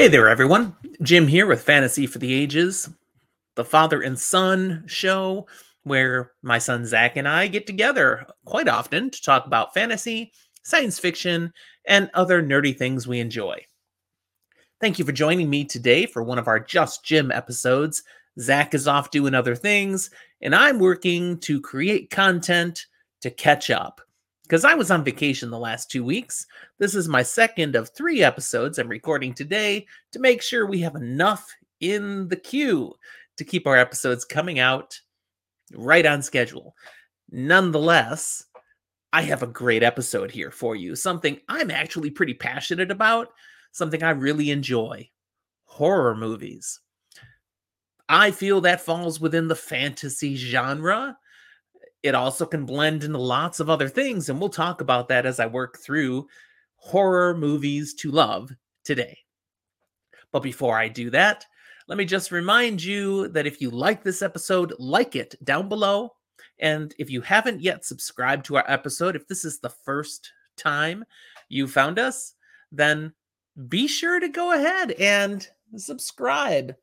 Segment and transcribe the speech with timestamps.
[0.00, 0.74] Hey there, everyone.
[1.02, 2.88] Jim here with Fantasy for the Ages,
[3.54, 5.46] the father and son show
[5.82, 10.32] where my son Zach and I get together quite often to talk about fantasy,
[10.62, 11.52] science fiction,
[11.86, 13.62] and other nerdy things we enjoy.
[14.80, 18.02] Thank you for joining me today for one of our Just Jim episodes.
[18.38, 20.08] Zach is off doing other things,
[20.40, 22.86] and I'm working to create content
[23.20, 24.00] to catch up.
[24.50, 26.44] Because I was on vacation the last two weeks,
[26.80, 30.96] this is my second of three episodes I'm recording today to make sure we have
[30.96, 32.92] enough in the queue
[33.36, 34.98] to keep our episodes coming out
[35.72, 36.74] right on schedule.
[37.30, 38.46] Nonetheless,
[39.12, 43.28] I have a great episode here for you, something I'm actually pretty passionate about,
[43.70, 45.08] something I really enjoy
[45.62, 46.80] horror movies.
[48.08, 51.16] I feel that falls within the fantasy genre.
[52.02, 55.38] It also can blend into lots of other things, and we'll talk about that as
[55.38, 56.26] I work through
[56.76, 58.50] horror movies to love
[58.84, 59.18] today.
[60.32, 61.44] But before I do that,
[61.88, 66.14] let me just remind you that if you like this episode, like it down below.
[66.60, 71.04] And if you haven't yet subscribed to our episode, if this is the first time
[71.48, 72.34] you found us,
[72.70, 73.12] then
[73.68, 76.74] be sure to go ahead and subscribe.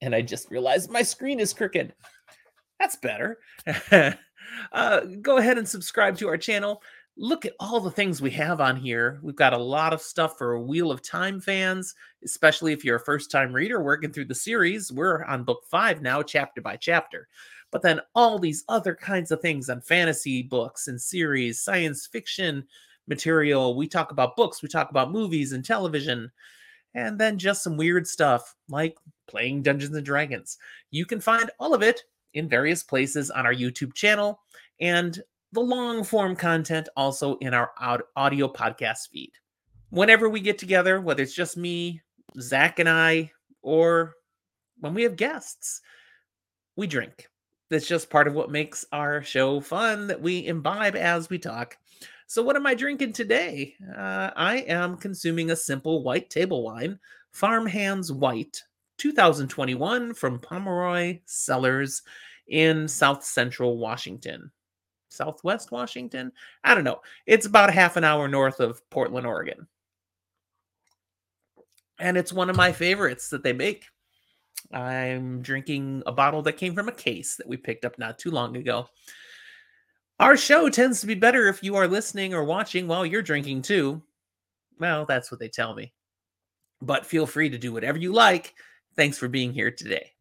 [0.00, 1.94] And I just realized my screen is crooked.
[2.78, 3.38] That's better.
[4.72, 6.82] uh, go ahead and subscribe to our channel.
[7.16, 9.20] Look at all the things we have on here.
[9.22, 13.04] We've got a lot of stuff for Wheel of Time fans, especially if you're a
[13.04, 14.90] first time reader working through the series.
[14.90, 17.28] We're on book five now, chapter by chapter.
[17.70, 22.66] But then all these other kinds of things on fantasy books and series, science fiction
[23.06, 23.76] material.
[23.76, 26.30] We talk about books, we talk about movies and television,
[26.94, 30.58] and then just some weird stuff like playing Dungeons and Dragons.
[30.90, 32.02] You can find all of it
[32.34, 34.40] in various places on our YouTube channel
[34.80, 37.70] and the long form content also in our
[38.16, 39.32] audio podcast feed.
[39.90, 42.02] Whenever we get together, whether it's just me,
[42.40, 43.30] Zach, and I,
[43.62, 44.14] or
[44.80, 45.80] when we have guests,
[46.76, 47.28] we drink.
[47.70, 51.76] That's just part of what makes our show fun that we imbibe as we talk.
[52.26, 53.74] So, what am I drinking today?
[53.96, 56.98] Uh, I am consuming a simple white table wine,
[57.30, 58.62] Farmhands White
[58.98, 62.02] 2021 from Pomeroy Cellars
[62.48, 64.50] in South Central Washington.
[65.08, 66.32] Southwest Washington.
[66.64, 67.00] I don't know.
[67.26, 69.66] It's about half an hour north of Portland, Oregon.
[72.00, 73.84] And it's one of my favorites that they make.
[74.72, 78.30] I'm drinking a bottle that came from a case that we picked up not too
[78.30, 78.88] long ago.
[80.20, 83.62] Our show tends to be better if you are listening or watching while you're drinking
[83.62, 84.02] too.
[84.78, 85.92] Well, that's what they tell me.
[86.80, 88.54] But feel free to do whatever you like.
[88.96, 90.12] Thanks for being here today.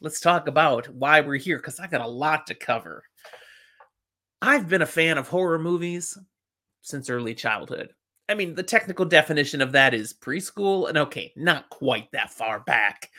[0.00, 3.04] Let's talk about why we're here because I got a lot to cover.
[4.40, 6.16] I've been a fan of horror movies
[6.82, 7.90] since early childhood.
[8.28, 12.60] I mean, the technical definition of that is preschool, and okay, not quite that far
[12.60, 13.10] back,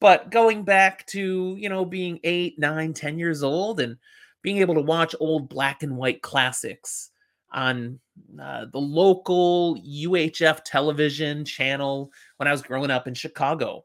[0.00, 3.96] but going back to, you know, being eight, nine, ten years old and
[4.42, 7.10] being able to watch old black and white classics
[7.52, 7.98] on
[8.40, 13.84] uh, the local UHF television channel when I was growing up in Chicago.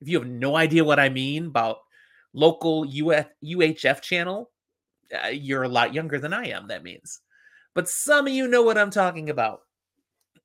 [0.00, 1.78] If you have no idea what I mean about
[2.32, 4.50] local UF, UHF channel,
[5.12, 7.20] uh, you're a lot younger than I am, that means.
[7.74, 9.60] But some of you know what I'm talking about.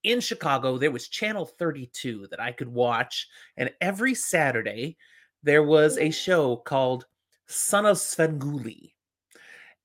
[0.03, 4.97] In Chicago, there was Channel 32 that I could watch, and every Saturday
[5.43, 7.05] there was a show called
[7.47, 8.93] Son of Svengoolie.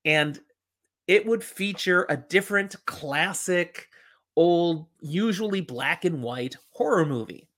[0.03, 0.39] And
[1.07, 3.87] it would feature a different classic,
[4.35, 7.48] old, usually black and white horror movie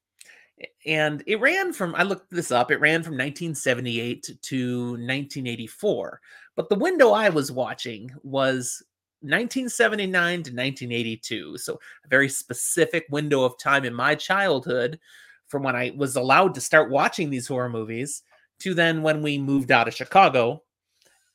[0.86, 6.22] and it ran from i looked this up it ran from 1978 to 1984
[6.56, 8.84] but the window i was watching was
[9.22, 15.00] 1979 to 1982 so a very specific window of time in my childhood
[15.48, 18.24] from when i was allowed to start watching these horror movies
[18.60, 20.62] to then when we moved out of chicago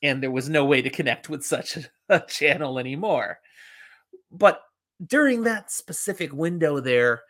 [0.03, 1.77] and there was no way to connect with such
[2.09, 3.39] a channel anymore.
[4.31, 4.61] But
[5.05, 7.21] during that specific window there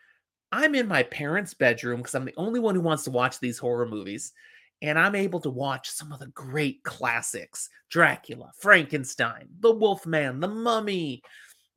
[0.52, 3.58] I'm in my parents' bedroom because I'm the only one who wants to watch these
[3.58, 4.32] horror movies.
[4.80, 10.48] And I'm able to watch some of the great classics Dracula, Frankenstein, The Wolfman, The
[10.48, 11.22] Mummy,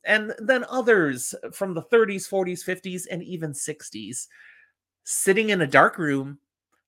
[0.05, 4.27] and then others from the 30s, 40s, 50s, and even 60s,
[5.03, 6.39] sitting in a dark room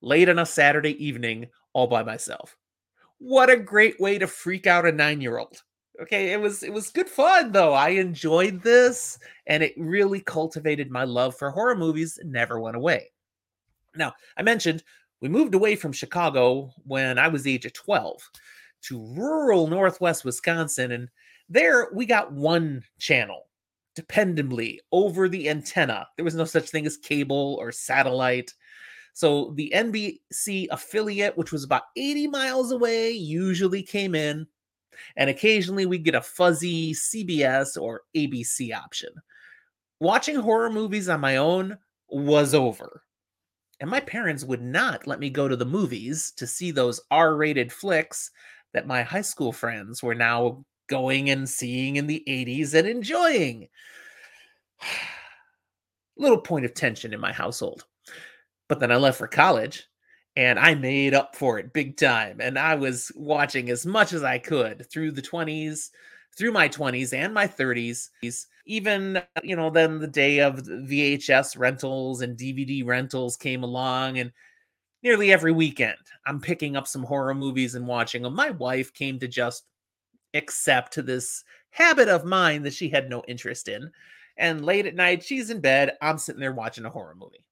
[0.02, 2.56] late on a Saturday evening all by myself.
[3.18, 5.62] What a great way to freak out a nine year old
[6.02, 10.90] okay it was it was good fun though i enjoyed this and it really cultivated
[10.90, 13.12] my love for horror movies never went away
[13.96, 14.84] now i mentioned
[15.22, 18.30] we moved away from chicago when i was the age of 12
[18.82, 21.10] to rural northwest wisconsin and
[21.50, 23.48] there we got one channel
[23.96, 26.08] dependably over the antenna.
[26.16, 28.54] There was no such thing as cable or satellite.
[29.14, 34.48] So the NBC affiliate, which was about 80 miles away, usually came in.
[35.16, 39.10] And occasionally we get a fuzzy CBS or ABC option.
[40.00, 41.78] Watching horror movies on my own
[42.10, 43.04] was over.
[43.80, 47.36] And my parents would not let me go to the movies to see those R
[47.36, 48.32] rated flicks
[48.74, 53.68] that my high school friends were now going and seeing in the 80s and enjoying.
[56.18, 57.86] Little point of tension in my household.
[58.70, 59.88] But then I left for college
[60.36, 62.42] and I made up for it big time.
[62.42, 65.92] And I was watching as much as I could through the 20s,
[66.36, 68.10] through my 20s and my 30s.
[68.66, 74.18] Even, you know, then the day of VHS rentals and DVD rentals came along.
[74.20, 74.32] And
[75.04, 78.34] nearly every weekend, I'm picking up some horror movies and watching them.
[78.34, 79.66] My wife came to just
[80.34, 83.92] accept this habit of mine that she had no interest in.
[84.38, 85.96] And late at night, she's in bed.
[86.02, 87.46] I'm sitting there watching a horror movie.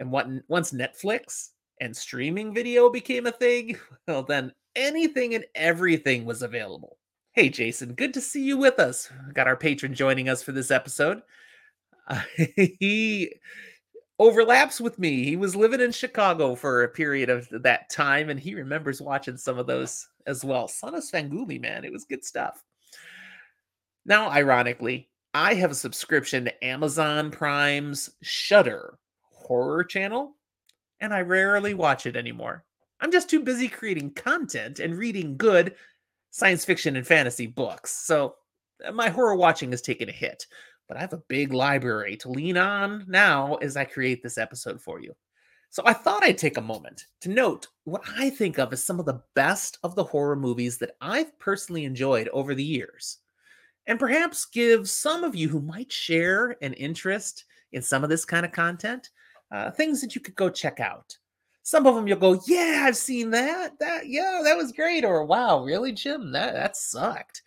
[0.00, 1.50] And what, once Netflix
[1.82, 3.76] and streaming video became a thing,
[4.08, 6.96] well, then anything and everything was available.
[7.32, 9.10] Hey, Jason, good to see you with us.
[9.26, 11.22] We got our patron joining us for this episode.
[12.06, 12.22] Uh,
[12.56, 13.34] he
[14.20, 15.24] overlaps with me.
[15.24, 19.36] He was living in Chicago for a period of that time, and he remembers watching
[19.36, 20.68] some of those as well.
[20.68, 22.62] Son of Svengoolie, man, it was good stuff.
[24.06, 28.98] Now, ironically, I have a subscription to Amazon Prime's Shudder
[29.32, 30.36] horror channel,
[31.02, 32.64] and I rarely watch it anymore.
[33.00, 35.74] I'm just too busy creating content and reading good
[36.30, 37.90] science fiction and fantasy books.
[37.90, 38.36] So
[38.86, 40.46] uh, my horror watching has taken a hit,
[40.88, 44.80] but I have a big library to lean on now as I create this episode
[44.80, 45.12] for you.
[45.70, 49.00] So I thought I'd take a moment to note what I think of as some
[49.00, 53.18] of the best of the horror movies that I've personally enjoyed over the years.
[53.88, 58.24] And perhaps give some of you who might share an interest in some of this
[58.24, 59.10] kind of content
[59.52, 61.16] uh, things that you could go check out.
[61.62, 63.78] Some of them you'll go, yeah, I've seen that.
[63.78, 65.04] That yeah, that was great.
[65.04, 66.32] Or wow, really, Jim?
[66.32, 67.42] That that sucked.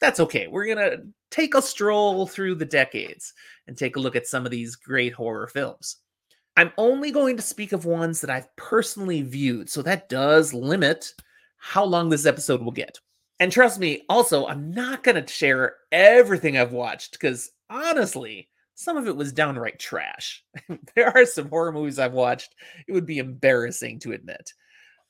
[0.00, 0.46] That's okay.
[0.46, 3.34] We're gonna take a stroll through the decades
[3.66, 5.96] and take a look at some of these great horror films.
[6.56, 11.14] I'm only going to speak of ones that I've personally viewed, so that does limit
[11.58, 12.98] how long this episode will get.
[13.38, 18.49] And trust me, also, I'm not going to share everything I've watched because honestly,
[18.80, 20.42] some of it was downright trash.
[20.94, 22.54] there are some horror movies I've watched,
[22.88, 24.54] it would be embarrassing to admit.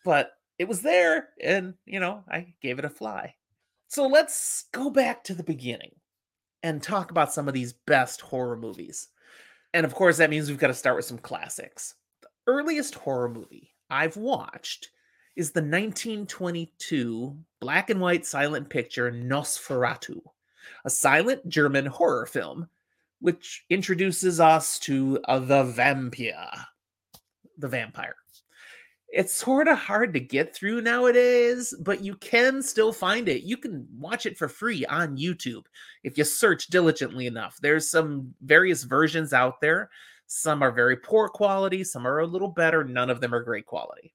[0.05, 3.37] But it was there, and, you know, I gave it a fly.
[3.87, 5.93] So let's go back to the beginning
[6.65, 9.07] and talk about some of these best horror movies.
[9.73, 11.95] And of course, that means we've got to start with some classics.
[12.23, 14.89] The earliest horror movie I've watched
[15.37, 20.21] is the 1922 black and white silent picture Nosferatu,
[20.85, 22.69] a silent German horror film
[23.21, 26.51] which introduces us to uh, the vampire,
[27.59, 28.17] the vampire.
[29.13, 33.43] It's sort of hard to get through nowadays, but you can still find it.
[33.43, 35.65] You can watch it for free on YouTube
[36.05, 37.59] if you search diligently enough.
[37.61, 39.91] There's some various versions out there.
[40.29, 42.85] Some are very poor quality, some are a little better.
[42.85, 44.15] None of them are great quality.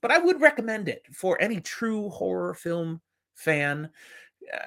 [0.00, 3.02] But I would recommend it for any true horror film
[3.34, 3.90] fan.
[4.52, 4.58] Uh,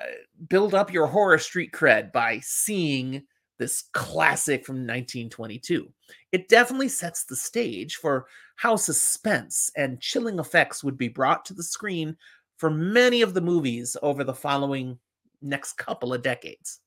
[0.50, 3.24] build up your horror street cred by seeing
[3.57, 5.91] this classic from 1922.
[6.32, 11.53] It definitely sets the stage for how suspense and chilling effects would be brought to
[11.53, 12.17] the screen
[12.58, 14.98] for many of the movies over the following
[15.41, 16.79] next couple of decades.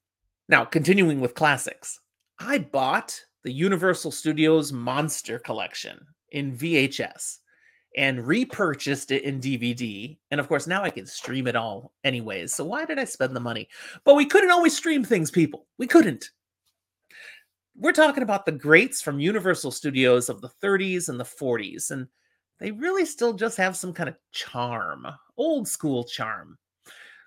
[0.49, 2.01] Now, continuing with classics,
[2.39, 6.01] I bought the Universal Studios Monster Collection
[6.33, 7.39] in VHS
[7.97, 10.17] and repurchased it in DVD.
[10.31, 12.55] And of course, now I can stream it all anyways.
[12.55, 13.69] So why did I spend the money?
[14.05, 15.67] But we couldn't always stream things, people.
[15.79, 16.31] We couldn't
[17.81, 22.07] we're talking about the greats from Universal Studios of the 30s and the 40s, and
[22.59, 25.07] they really still just have some kind of charm,
[25.39, 26.59] old school charm.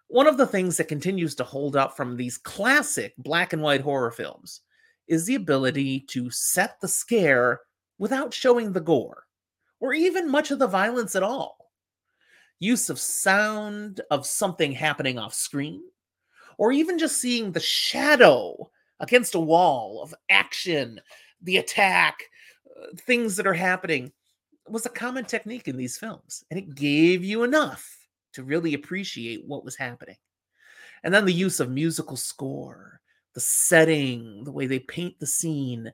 [0.10, 3.82] One of the things that continues to hold up from these classic black and white
[3.82, 4.62] horror films
[5.08, 7.62] is the ability to set the scare
[7.98, 9.24] without showing the gore
[9.80, 11.72] or even much of the violence at all.
[12.60, 15.82] Use of sound of something happening off screen,
[16.60, 18.70] or even just seeing the shadow
[19.00, 21.00] against a wall of action,
[21.42, 22.18] the attack,
[22.68, 24.12] uh, things that are happening
[24.68, 26.44] was a common technique in these films.
[26.50, 27.88] And it gave you enough
[28.34, 30.16] to really appreciate what was happening.
[31.04, 33.02] And then the use of musical score,
[33.34, 35.92] the setting, the way they paint the scene,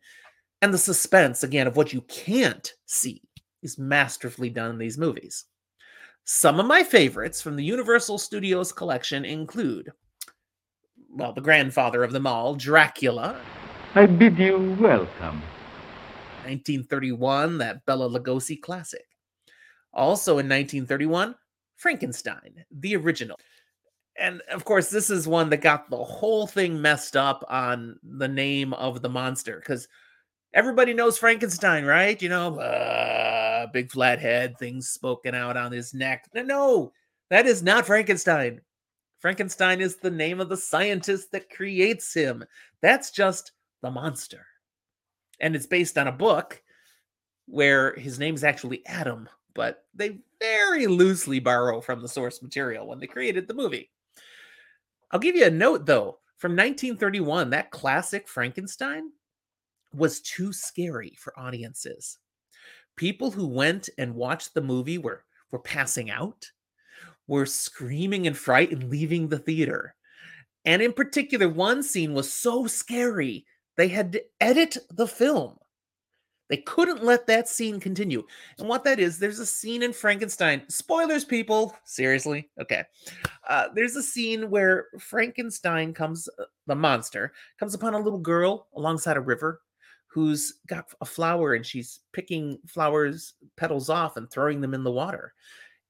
[0.61, 3.21] and the suspense, again, of what you can't see
[3.63, 5.45] is masterfully done in these movies.
[6.25, 9.91] Some of my favorites from the Universal Studios collection include
[11.11, 13.39] well, the grandfather of them all, Dracula.
[13.95, 15.41] I bid you welcome.
[16.45, 19.05] 1931, that Bela Lugosi classic.
[19.93, 21.35] Also in 1931,
[21.75, 23.37] Frankenstein, the original.
[24.17, 28.27] And of course, this is one that got the whole thing messed up on the
[28.27, 29.87] name of the monster because
[30.53, 32.21] everybody knows Frankenstein, right?
[32.21, 36.25] You know, uh, big flat head, things spoken out on his neck.
[36.33, 36.91] No,
[37.29, 38.61] that is not Frankenstein.
[39.19, 42.43] Frankenstein is the name of the scientist that creates him.
[42.81, 44.45] That's just the monster.
[45.39, 46.61] And it's based on a book
[47.45, 52.87] where his name is actually Adam, but they very loosely borrow from the source material
[52.87, 53.91] when they created the movie.
[55.11, 56.19] I'll give you a note though.
[56.37, 59.11] From 1931, that classic Frankenstein
[59.93, 62.17] was too scary for audiences.
[62.95, 66.49] People who went and watched the movie were, were passing out,
[67.29, 69.93] were screaming in fright and leaving the theater.
[70.65, 73.45] And in particular, one scene was so scary,
[73.77, 75.55] they had to edit the film.
[76.49, 78.23] They couldn't let that scene continue.
[78.57, 80.63] And what that is, there's a scene in Frankenstein.
[80.67, 81.75] Spoilers, people.
[81.85, 82.49] Seriously?
[82.59, 82.83] Okay.
[83.47, 88.67] Uh, there's a scene where Frankenstein comes, uh, the monster, comes upon a little girl
[88.75, 89.61] alongside a river
[90.07, 94.91] who's got a flower and she's picking flowers petals off and throwing them in the
[94.91, 95.33] water.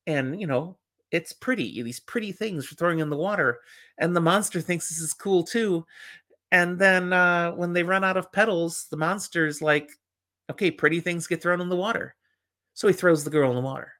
[0.05, 0.77] And, you know,
[1.11, 3.59] it's pretty, these pretty things for throwing in the water.
[3.97, 5.85] And the monster thinks this is cool too.
[6.51, 9.91] And then uh, when they run out of petals, the monster's like,
[10.49, 12.15] okay, pretty things get thrown in the water.
[12.73, 13.93] So he throws the girl in the water.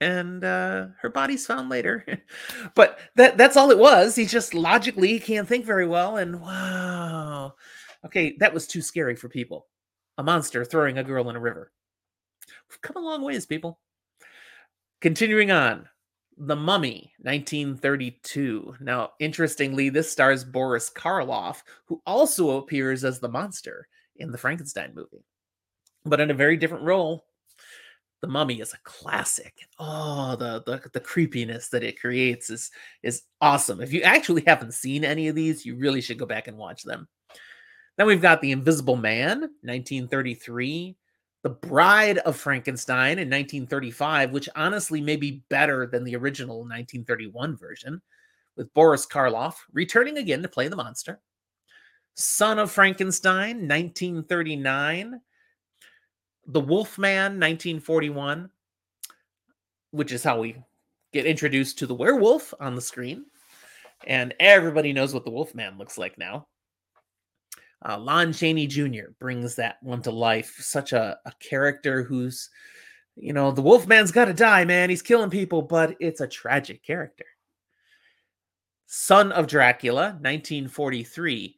[0.00, 2.04] And uh, her body's found later.
[2.74, 4.14] but that that's all it was.
[4.14, 6.16] He just logically can't think very well.
[6.16, 7.54] And wow.
[8.04, 9.66] Okay, that was too scary for people.
[10.18, 11.72] A monster throwing a girl in a river.
[12.70, 13.78] We've come a long ways, people.
[15.00, 15.88] Continuing on.
[16.38, 18.76] The Mummy, 1932.
[18.80, 24.92] Now, interestingly, this stars Boris Karloff, who also appears as the monster in the Frankenstein
[24.94, 25.24] movie,
[26.04, 27.24] but in a very different role.
[28.22, 29.54] The Mummy is a classic.
[29.78, 32.70] Oh, the, the the creepiness that it creates is
[33.02, 33.80] is awesome.
[33.80, 36.82] If you actually haven't seen any of these, you really should go back and watch
[36.82, 37.08] them.
[37.96, 40.96] Then we've got The Invisible Man, 1933.
[41.46, 47.56] The Bride of Frankenstein in 1935, which honestly may be better than the original 1931
[47.56, 48.02] version,
[48.56, 51.20] with Boris Karloff returning again to play the monster.
[52.14, 55.20] Son of Frankenstein, 1939.
[56.48, 58.50] The Wolfman, 1941,
[59.92, 60.56] which is how we
[61.12, 63.24] get introduced to the werewolf on the screen.
[64.04, 66.48] And everybody knows what the Wolfman looks like now.
[67.84, 69.10] Uh, Lon Chaney Jr.
[69.18, 70.56] brings that one to life.
[70.60, 72.50] Such a, a character who's,
[73.16, 74.90] you know, the Wolfman's got to die, man.
[74.90, 77.26] He's killing people, but it's a tragic character.
[78.86, 81.56] Son of Dracula, 1943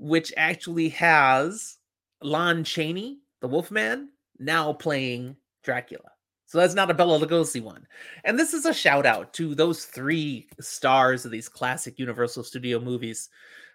[0.00, 1.76] which actually has
[2.22, 6.10] Lon Chaney, the Wolfman, now playing Dracula.
[6.46, 7.86] So that's not a Bela Lugosi one.
[8.24, 12.80] And this is a shout out to those three stars of these classic Universal Studio
[12.80, 13.28] movies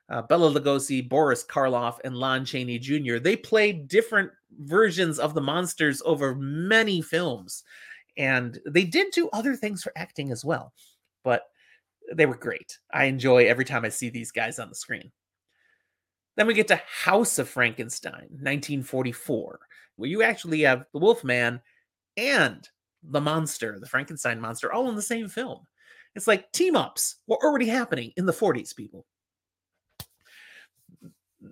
[0.09, 3.17] uh, Bela Lugosi, Boris Karloff, and Lon Chaney Jr.
[3.17, 7.63] They played different versions of the monsters over many films.
[8.17, 10.73] And they did do other things for acting as well.
[11.23, 11.43] But
[12.13, 12.77] they were great.
[12.93, 15.11] I enjoy every time I see these guys on the screen.
[16.37, 19.59] Then we get to House of Frankenstein, 1944,
[19.95, 21.61] where you actually have the Wolfman
[22.17, 22.67] and
[23.03, 25.65] the monster, the Frankenstein monster, all in the same film.
[26.13, 29.05] It's like team ups were already happening in the 40s, people.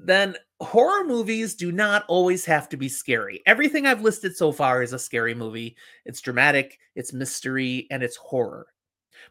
[0.02, 3.42] Then horror movies do not always have to be scary.
[3.46, 5.76] Everything I've listed so far is a scary movie.
[6.06, 8.68] It's dramatic, it's mystery, and it's horror.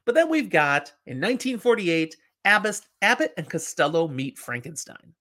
[0.05, 5.15] But then we've got in 1948, Abbott, Abbott and Costello meet Frankenstein.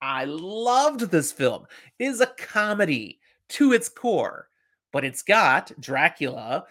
[0.00, 1.66] I loved this film.
[1.98, 3.18] It is a comedy
[3.50, 4.48] to its core,
[4.92, 6.64] but it's got Dracula,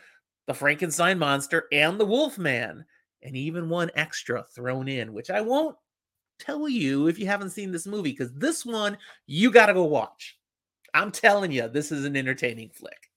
[0.46, 2.86] the Frankenstein monster, and the Wolfman,
[3.24, 5.76] and even one extra thrown in, which I won't
[6.40, 9.84] tell you if you haven't seen this movie, because this one you got to go
[9.84, 10.38] watch.
[10.94, 13.08] I'm telling you, this is an entertaining flick.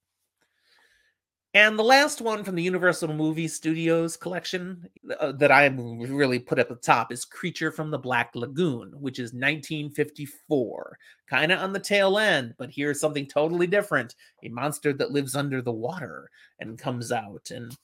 [1.53, 4.87] And the last one from the Universal Movie Studios collection
[5.19, 9.19] uh, that I really put at the top is Creature from the Black Lagoon, which
[9.19, 10.97] is 1954.
[11.29, 15.35] Kind of on the tail end, but here's something totally different a monster that lives
[15.35, 17.75] under the water and comes out and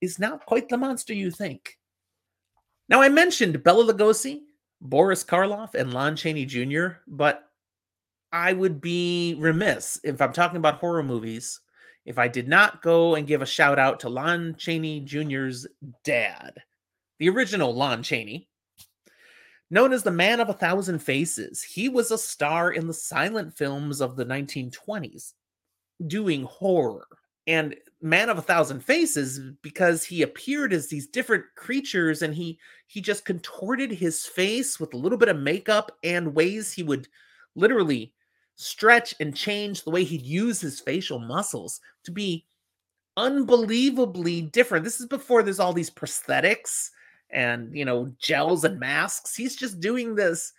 [0.00, 1.76] is not quite the monster you think.
[2.88, 4.42] Now, I mentioned Bela Lugosi,
[4.80, 7.48] Boris Karloff, and Lon Chaney Jr., but
[8.32, 11.60] I would be remiss if I'm talking about horror movies
[12.06, 15.66] if I did not go and give a shout out to Lon Chaney Jr.'s
[16.04, 16.54] dad,
[17.18, 18.48] the original Lon Chaney.
[19.68, 23.56] Known as the Man of a Thousand Faces, he was a star in the silent
[23.56, 25.32] films of the 1920s,
[26.06, 27.08] doing horror.
[27.48, 27.74] And
[28.06, 33.00] Man of a Thousand Faces because he appeared as these different creatures and he he
[33.00, 37.08] just contorted his face with a little bit of makeup and ways he would
[37.56, 38.12] literally
[38.54, 42.46] stretch and change the way he'd use his facial muscles to be
[43.16, 44.84] unbelievably different.
[44.84, 46.90] This is before there's all these prosthetics
[47.30, 49.34] and, you know, gels and masks.
[49.34, 50.52] He's just doing this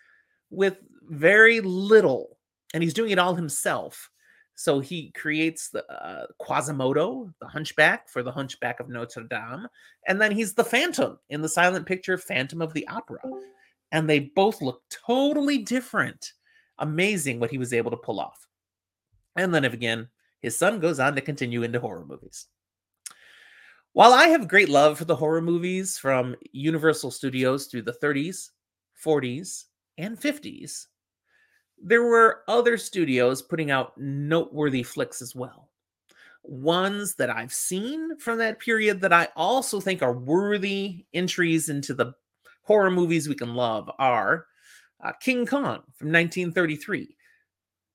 [0.50, 0.77] with
[1.10, 2.38] very little
[2.74, 4.10] and he's doing it all himself.
[4.60, 9.68] So he creates the uh, Quasimodo, the Hunchback for the Hunchback of Notre Dame,
[10.08, 13.20] and then he's the Phantom in the silent picture Phantom of the Opera.
[13.92, 16.34] And they both look totally different.
[16.80, 18.48] Amazing what he was able to pull off.
[19.36, 20.08] And then again,
[20.42, 22.48] his son goes on to continue into horror movies.
[23.94, 28.50] While I have great love for the horror movies from Universal Studios through the 30s,
[29.06, 29.66] 40s,
[30.00, 30.88] and 50s,
[31.81, 35.69] there were other studios putting out noteworthy flicks as well.
[36.43, 41.93] Ones that I've seen from that period that I also think are worthy entries into
[41.93, 42.13] the
[42.63, 44.46] horror movies we can love are
[45.03, 47.15] uh, King Kong from 1933.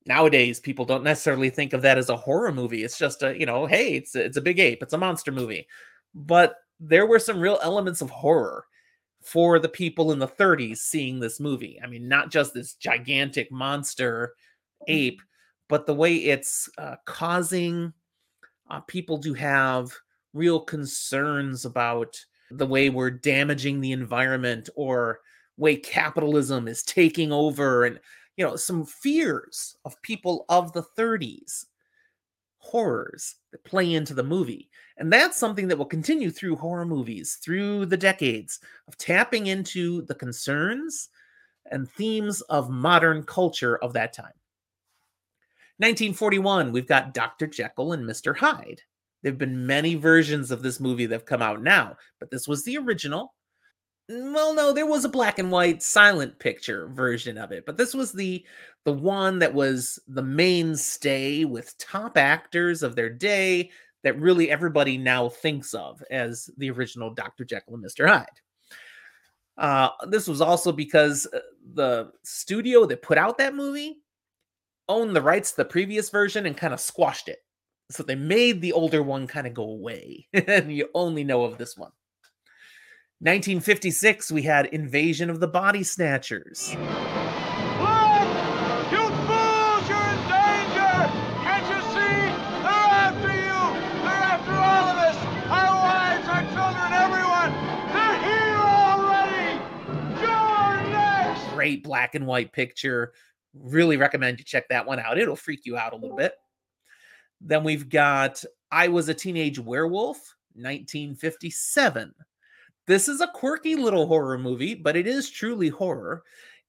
[0.06, 2.82] Nowadays, people don't necessarily think of that as a horror movie.
[2.84, 5.66] It's just a, you know, hey, it's it's a big ape, it's a monster movie.
[6.14, 8.64] But there were some real elements of horror
[9.22, 11.80] for the people in the 30s seeing this movie.
[11.82, 14.34] I mean, not just this gigantic monster
[14.88, 15.20] ape,
[15.68, 17.92] but the way it's uh, causing
[18.70, 19.90] uh, people to have
[20.32, 22.16] real concerns about
[22.50, 25.20] the way we're damaging the environment or
[25.56, 28.00] way capitalism is taking over and
[28.36, 31.66] you know some fears of people of the 30s
[32.58, 34.70] horrors that play into the movie.
[35.02, 40.02] And that's something that will continue through horror movies, through the decades of tapping into
[40.02, 41.08] the concerns
[41.72, 44.26] and themes of modern culture of that time.
[45.78, 47.48] 1941, we've got Dr.
[47.48, 48.36] Jekyll and Mr.
[48.36, 48.80] Hyde.
[49.24, 52.46] There have been many versions of this movie that have come out now, but this
[52.46, 53.34] was the original
[54.08, 57.76] mm, well no there was a black and white silent picture version of it but
[57.76, 58.44] this was the
[58.84, 63.70] the one that was the mainstay with top actors of their day
[64.02, 68.26] that really everybody now thinks of as the original dr jekyll and mr hyde.
[69.58, 71.38] Uh, this was also because uh,
[71.74, 73.98] the studio that put out that movie
[74.88, 77.38] owned the rights to the previous version and kind of squashed it.
[77.90, 81.58] So they made the older one kind of go away and you only know of
[81.58, 81.92] this one.
[83.20, 86.74] 1956, we had Invasion of the Body Snatchers.
[101.62, 103.12] Great black and white picture.
[103.54, 105.16] Really recommend you check that one out.
[105.16, 106.34] It'll freak you out a little bit.
[107.40, 110.16] Then we've got I Was a Teenage Werewolf,
[110.54, 112.12] 1957.
[112.88, 116.24] This is a quirky little horror movie, but it is truly horror,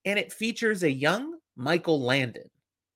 [0.06, 2.51] and it features a young Michael Landon.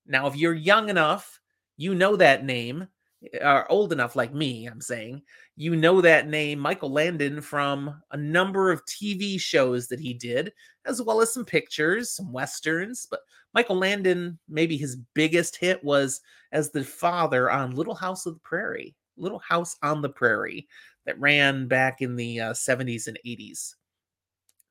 [0.05, 1.39] Now, if you're young enough,
[1.77, 2.87] you know that name,
[3.33, 5.23] eh, old enough like me, I'm saying,
[5.59, 10.53] you know that name, Michael Landon, from a number of TV shows that he did,
[10.85, 13.07] as well as some pictures, some westerns.
[13.09, 13.21] But
[13.55, 18.39] Michael Landon, maybe his biggest hit was as the father on Little House of the
[18.41, 18.95] Prairie.
[19.17, 20.67] Little House on the Prairie
[21.07, 23.73] that ran back in the uh, 70s and 80s.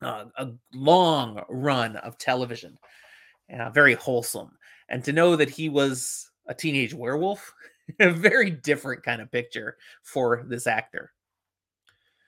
[0.03, 2.79] Uh, a long run of television,
[3.59, 4.53] uh, very wholesome.
[4.89, 7.53] And to know that he was a teenage werewolf,
[8.01, 11.13] a very different kind of picture for this actor.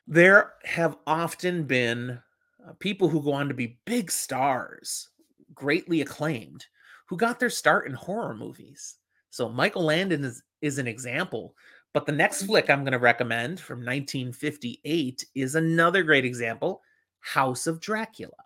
[0.07, 2.21] There have often been
[2.67, 5.09] uh, people who go on to be big stars,
[5.55, 6.67] greatly acclaimed,
[7.07, 8.97] who got their start in horror movies.
[9.31, 11.55] So Michael Landon is, is an example
[11.95, 16.83] but the next flick I'm going to recommend from 1958 is another great example
[17.21, 18.37] House of Dracula,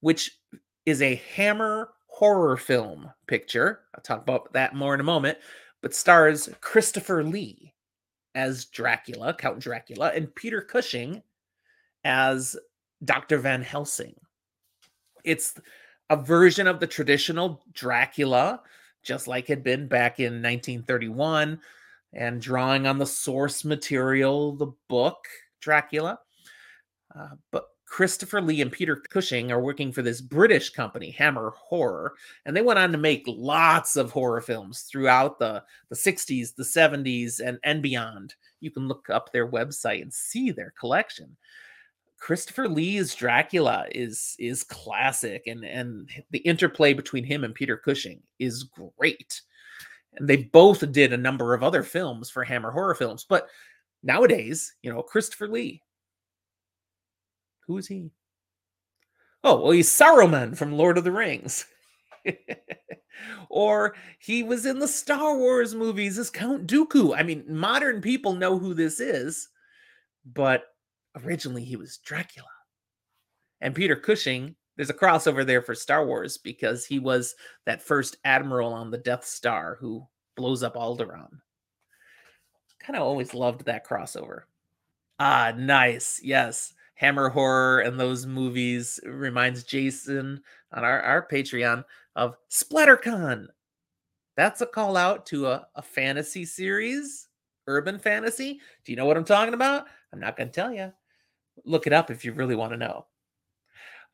[0.00, 0.38] which
[0.86, 3.80] is a Hammer horror film picture.
[3.94, 5.38] I'll talk about that more in a moment,
[5.82, 7.74] but stars Christopher Lee
[8.34, 11.22] as Dracula, Count Dracula, and Peter Cushing
[12.04, 12.56] as
[13.04, 13.38] Dr.
[13.38, 14.14] Van Helsing.
[15.24, 15.54] It's
[16.08, 18.60] a version of the traditional Dracula,
[19.02, 21.60] just like it had been back in 1931
[22.14, 25.26] and drawing on the source material, the book
[25.60, 26.18] Dracula.
[27.14, 32.14] Uh, but Christopher Lee and Peter Cushing are working for this British company, Hammer Horror,
[32.46, 36.62] and they went on to make lots of horror films throughout the, the 60s, the
[36.62, 38.34] 70s, and, and beyond.
[38.60, 41.36] You can look up their website and see their collection.
[42.16, 48.22] Christopher Lee's Dracula is is classic and and the interplay between him and Peter Cushing
[48.38, 49.42] is great.
[50.14, 53.48] And they both did a number of other films for Hammer horror films, but
[54.02, 55.82] nowadays, you know, Christopher Lee.
[57.66, 58.10] Who is he?
[59.44, 61.66] Oh, well, he's Saruman from Lord of the Rings.
[63.48, 67.16] or he was in the Star Wars movies as Count Dooku.
[67.16, 69.48] I mean, modern people know who this is,
[70.24, 70.64] but
[71.24, 72.48] originally he was Dracula.
[73.60, 77.34] And Peter Cushing, there's a crossover there for Star Wars because he was
[77.66, 81.40] that first admiral on the Death Star who blows up Alderaan.
[82.80, 84.42] Kind of always loved that crossover.
[85.20, 86.20] Ah, nice.
[86.22, 86.74] Yes.
[87.02, 90.40] Hammer horror and those movies reminds Jason
[90.72, 91.84] on our, our Patreon
[92.14, 93.48] of SplatterCon.
[94.36, 97.26] That's a call out to a, a fantasy series,
[97.66, 98.60] urban fantasy.
[98.84, 99.86] Do you know what I'm talking about?
[100.12, 100.92] I'm not going to tell you.
[101.64, 103.06] Look it up if you really want to know.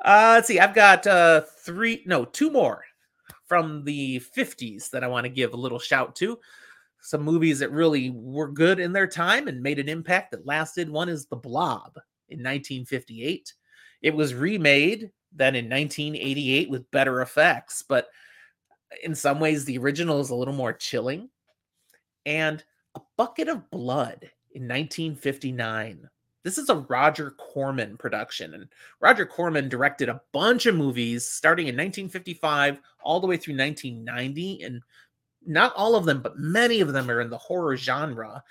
[0.03, 0.59] Uh, let's see.
[0.59, 2.83] I've got uh, three, no, two more
[3.47, 6.39] from the 50s that I want to give a little shout to.
[7.03, 10.89] Some movies that really were good in their time and made an impact that lasted.
[10.89, 11.99] One is The Blob
[12.29, 13.55] in 1958.
[14.03, 18.09] It was remade then in 1988 with better effects, but
[19.03, 21.29] in some ways the original is a little more chilling.
[22.27, 22.63] And
[22.95, 26.09] A Bucket of Blood in 1959.
[26.45, 28.69] This is a Roger Corman production, and
[29.01, 34.63] Roger Corman directed a bunch of movies starting in 1955 all the way through 1990.
[34.63, 34.83] And
[35.45, 38.43] not all of them, but many of them are in the horror genre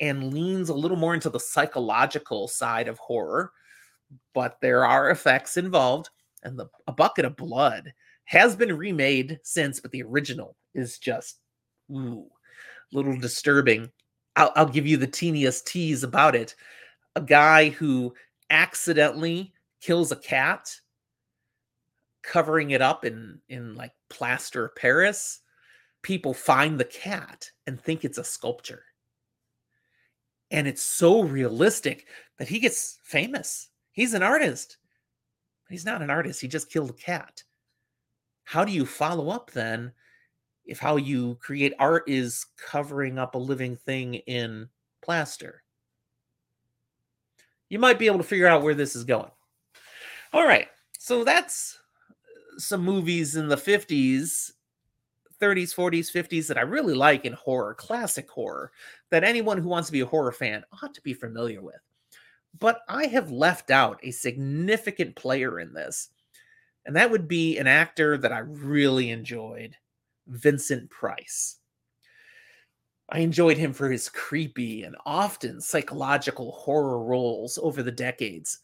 [0.00, 3.52] and leans a little more into the psychological side of horror.
[4.32, 6.10] But there are effects involved,
[6.42, 7.92] and the A Bucket of Blood
[8.24, 11.40] has been remade since, but the original is just
[11.90, 12.26] ooh,
[12.92, 13.90] a little disturbing.
[14.36, 16.54] I'll, I'll give you the teeniest tease about it.
[17.16, 18.14] A guy who
[18.50, 20.74] accidentally kills a cat,
[22.22, 25.40] covering it up in in like plaster of Paris.
[26.02, 28.84] People find the cat and think it's a sculpture.
[30.50, 32.06] And it's so realistic
[32.38, 33.70] that he gets famous.
[33.92, 34.78] He's an artist.
[35.68, 36.40] He's not an artist.
[36.40, 37.42] He just killed a cat.
[38.44, 39.92] How do you follow up then
[40.66, 44.68] if how you create art is covering up a living thing in
[45.02, 45.62] plaster?
[47.68, 49.30] You might be able to figure out where this is going.
[50.32, 50.68] All right.
[50.98, 51.78] So that's
[52.10, 54.52] uh, some movies in the 50s
[55.40, 58.72] 30s, 40s, 50s that I really like in horror, classic horror,
[59.10, 61.80] that anyone who wants to be a horror fan ought to be familiar with.
[62.58, 66.10] But I have left out a significant player in this,
[66.86, 69.76] and that would be an actor that I really enjoyed,
[70.26, 71.56] Vincent Price.
[73.10, 78.60] I enjoyed him for his creepy and often psychological horror roles over the decades,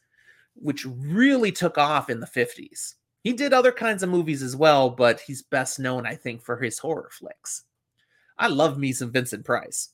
[0.55, 2.95] which really took off in the 50s.
[3.23, 6.57] He did other kinds of movies as well, but he's best known, I think, for
[6.57, 7.65] his horror flicks.
[8.39, 9.91] I love me some Vincent Price.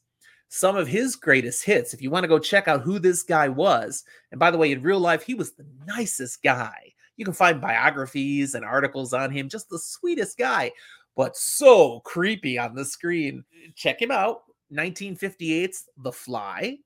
[0.49, 3.49] Some of his greatest hits, if you want to go check out who this guy
[3.49, 6.93] was, and by the way, in real life, he was the nicest guy.
[7.17, 10.71] You can find biographies and articles on him, just the sweetest guy,
[11.17, 13.43] but so creepy on the screen.
[13.75, 16.79] Check him out 1958's The Fly,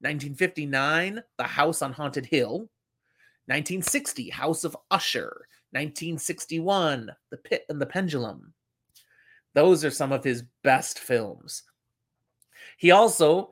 [0.00, 2.68] 1959, The House on Haunted Hill,
[3.46, 8.52] 1960, House of Usher, 1961, The Pit and the Pendulum.
[9.54, 11.62] Those are some of his best films.
[12.76, 13.50] He also,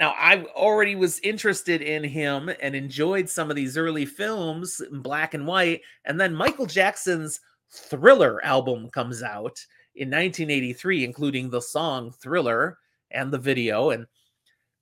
[0.00, 5.00] now I already was interested in him and enjoyed some of these early films in
[5.00, 5.82] black and white.
[6.04, 7.40] And then Michael Jackson's
[7.70, 9.58] Thriller album comes out
[9.94, 12.78] in 1983, including the song Thriller
[13.10, 13.90] and the video.
[13.90, 14.06] And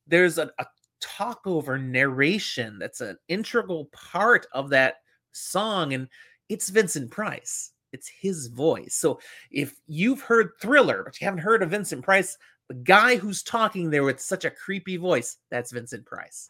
[0.07, 0.67] there's a, a
[1.01, 4.97] talkover narration that's an integral part of that
[5.33, 5.93] song.
[5.93, 6.09] And
[6.49, 7.73] it's Vincent Price.
[7.93, 8.95] It's his voice.
[8.95, 12.37] So if you've heard Thriller, but you haven't heard of Vincent Price,
[12.69, 16.49] the guy who's talking there with such a creepy voice, that's Vincent Price.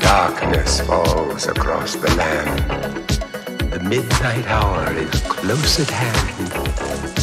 [0.00, 3.08] Darkness falls across the land.
[3.70, 6.50] The midnight hour is close at hand.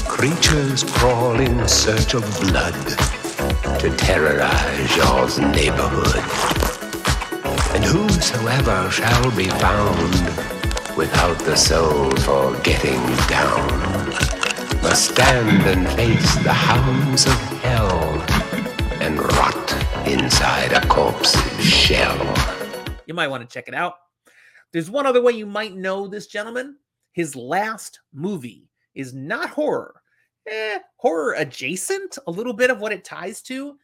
[0.08, 2.74] Creatures crawl in search of blood
[3.80, 6.24] to terrorize y'all's neighborhood.
[7.76, 10.55] And whosoever shall be found
[10.96, 14.10] without the soul for getting down,
[14.82, 18.24] must stand and face the hounds of hell
[19.02, 22.34] and rot inside a corpse's shell.
[23.08, 23.96] You might want to check it out.
[24.72, 26.78] There's one other way you might know this gentleman.
[27.12, 30.02] His last movie is not horror,
[30.48, 33.78] eh, horror adjacent, a little bit of what it ties to.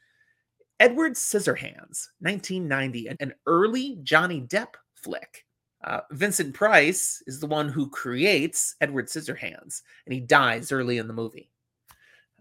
[0.80, 5.46] Edward Scissorhands, 1990, an early Johnny Depp flick.
[5.84, 11.08] Uh, Vincent Price is the one who creates Edward Scissorhands, and he dies early in
[11.08, 11.50] the movie.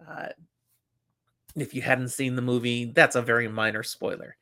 [0.07, 0.29] Uh,
[1.57, 4.37] if you hadn't seen the movie, that's a very minor spoiler.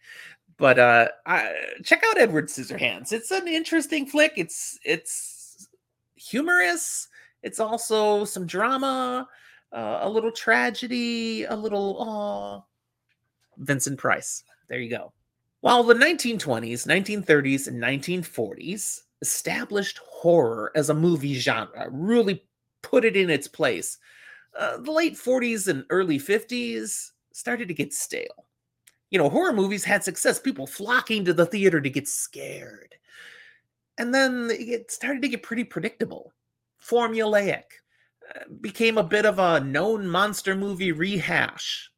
[0.57, 3.13] But uh, I, check out Edward Scissorhands.
[3.13, 4.33] It's an interesting flick.
[4.37, 5.69] It's it's
[6.17, 7.09] humorous.
[7.43, 9.29] It's also some drama,
[9.73, 12.65] uh, a little tragedy, a little oh,
[13.59, 14.43] Vincent Price.
[14.69, 15.13] There you go.
[15.61, 22.45] While the 1920s, 1930s, and 1940s established horror as a movie genre, really
[22.83, 23.99] put it in its place,
[24.57, 28.47] uh, the late 40s and early 50s started to get stale.
[29.11, 32.95] You know, horror movies had success, people flocking to the theater to get scared.
[33.97, 36.33] And then it started to get pretty predictable,
[36.81, 37.65] formulaic,
[38.33, 41.91] uh, became a bit of a known monster movie rehash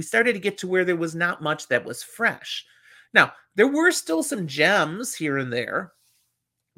[0.00, 2.64] we started to get to where there was not much that was fresh.
[3.12, 5.92] Now, there were still some gems here and there,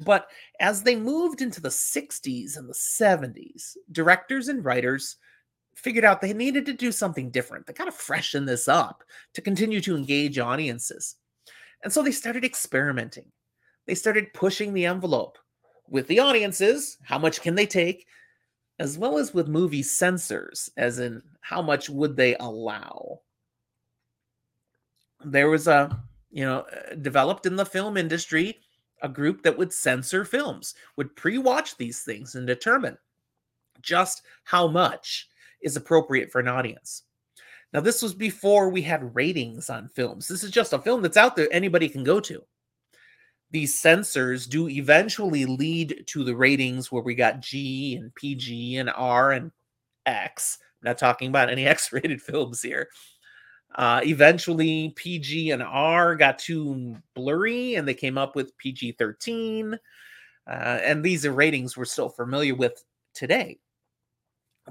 [0.01, 0.27] but
[0.59, 5.15] as they moved into the 60s and the 70s, directors and writers
[5.73, 7.65] figured out they needed to do something different.
[7.65, 9.05] They got to freshen this up
[9.35, 11.15] to continue to engage audiences.
[11.81, 13.31] And so they started experimenting.
[13.87, 15.37] They started pushing the envelope
[15.87, 16.97] with the audiences.
[17.03, 18.05] How much can they take?
[18.79, 23.19] As well as with movie censors, as in how much would they allow.
[25.23, 28.59] There was a, you know, uh, developed in the film industry
[29.01, 32.97] a group that would censor films, would pre watch these things and determine
[33.81, 35.27] just how much
[35.61, 37.03] is appropriate for an audience.
[37.73, 40.27] Now, this was before we had ratings on films.
[40.27, 42.43] This is just a film that's out there, anybody can go to
[43.53, 48.89] these censors do eventually lead to the ratings where we got G and PG and
[48.89, 49.51] R and
[50.07, 50.57] X.
[50.81, 52.89] I'm not talking about any X rated films here.
[53.75, 59.77] Uh, eventually, PG and R got too blurry and they came up with PG 13.
[60.45, 63.59] Uh, and these are ratings we're still familiar with today.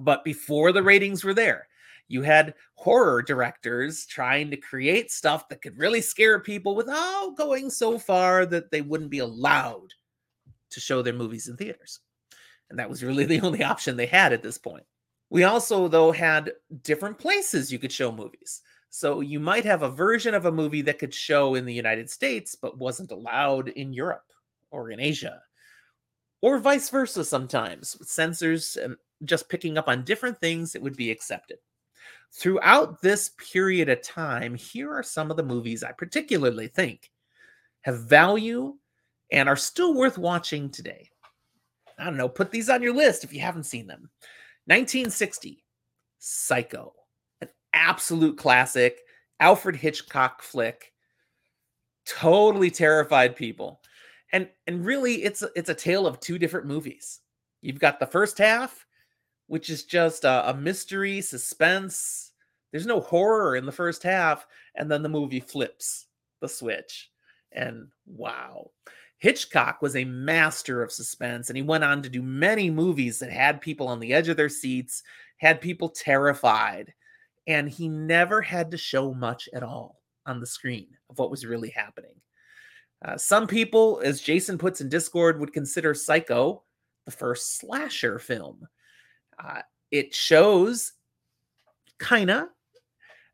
[0.00, 1.68] But before the ratings were there,
[2.12, 7.70] you had horror directors trying to create stuff that could really scare people without going
[7.70, 9.94] so far that they wouldn't be allowed
[10.68, 12.00] to show their movies in theaters.
[12.68, 14.84] And that was really the only option they had at this point.
[15.30, 18.60] We also, though, had different places you could show movies.
[18.90, 22.10] So you might have a version of a movie that could show in the United
[22.10, 24.30] States, but wasn't allowed in Europe
[24.70, 25.40] or in Asia,
[26.42, 30.96] or vice versa sometimes, with censors and just picking up on different things that would
[30.96, 31.56] be accepted.
[32.34, 37.10] Throughout this period of time, here are some of the movies I particularly think
[37.82, 38.76] have value
[39.30, 41.10] and are still worth watching today.
[41.98, 44.08] I don't know, put these on your list if you haven't seen them.
[44.64, 45.62] 1960,
[46.18, 46.94] Psycho,
[47.42, 49.00] an absolute classic,
[49.38, 50.92] Alfred Hitchcock flick.
[52.06, 53.80] Totally terrified people.
[54.32, 57.20] And and really it's it's a tale of two different movies.
[57.60, 58.86] You've got the first half
[59.52, 62.21] which is just a, a mystery, suspense.
[62.72, 66.06] There's no horror in the first half, and then the movie flips
[66.40, 67.10] the switch.
[67.52, 68.70] And wow.
[69.18, 73.30] Hitchcock was a master of suspense, and he went on to do many movies that
[73.30, 75.04] had people on the edge of their seats,
[75.36, 76.92] had people terrified,
[77.46, 81.46] and he never had to show much at all on the screen of what was
[81.46, 82.14] really happening.
[83.04, 86.62] Uh, some people, as Jason puts in Discord, would consider Psycho
[87.04, 88.66] the first slasher film.
[89.38, 90.92] Uh, it shows
[91.98, 92.48] kind of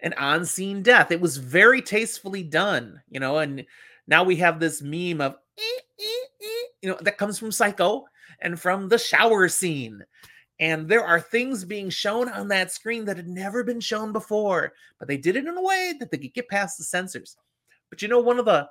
[0.01, 1.11] an on-scene death.
[1.11, 3.65] It was very tastefully done, you know, and
[4.07, 6.05] now we have this meme of eh, eh,
[6.43, 8.05] eh, you know that comes from Psycho
[8.41, 10.05] and from the shower scene.
[10.61, 14.73] And there are things being shown on that screen that had never been shown before,
[14.99, 17.37] but they did it in a way that they could get past the censors.
[17.91, 18.69] But you know, one of the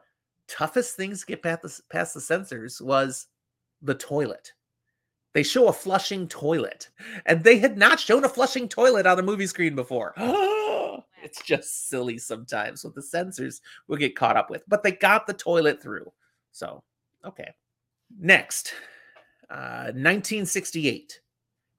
[0.47, 3.27] toughest things to get past the, past the censors was
[3.81, 4.51] the toilet.
[5.33, 6.89] They show a flushing toilet,
[7.25, 10.13] and they had not shown a flushing toilet on a movie screen before.
[10.19, 10.66] Oh,
[11.23, 15.27] it's just silly sometimes what the censors will get caught up with, but they got
[15.27, 16.11] the toilet through.
[16.51, 16.83] So,
[17.25, 17.53] okay.
[18.19, 18.73] Next,
[19.49, 21.19] uh, 1968,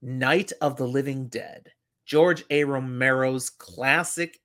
[0.03, 1.71] Night of the Living Dead.
[2.05, 2.65] George A.
[2.65, 4.41] Romero's classic.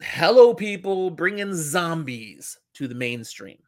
[0.00, 3.58] Hello, people, bringing zombies to the mainstream.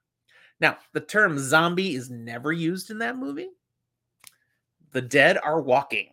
[0.61, 3.49] Now, the term zombie is never used in that movie
[4.93, 6.09] the dead are walking.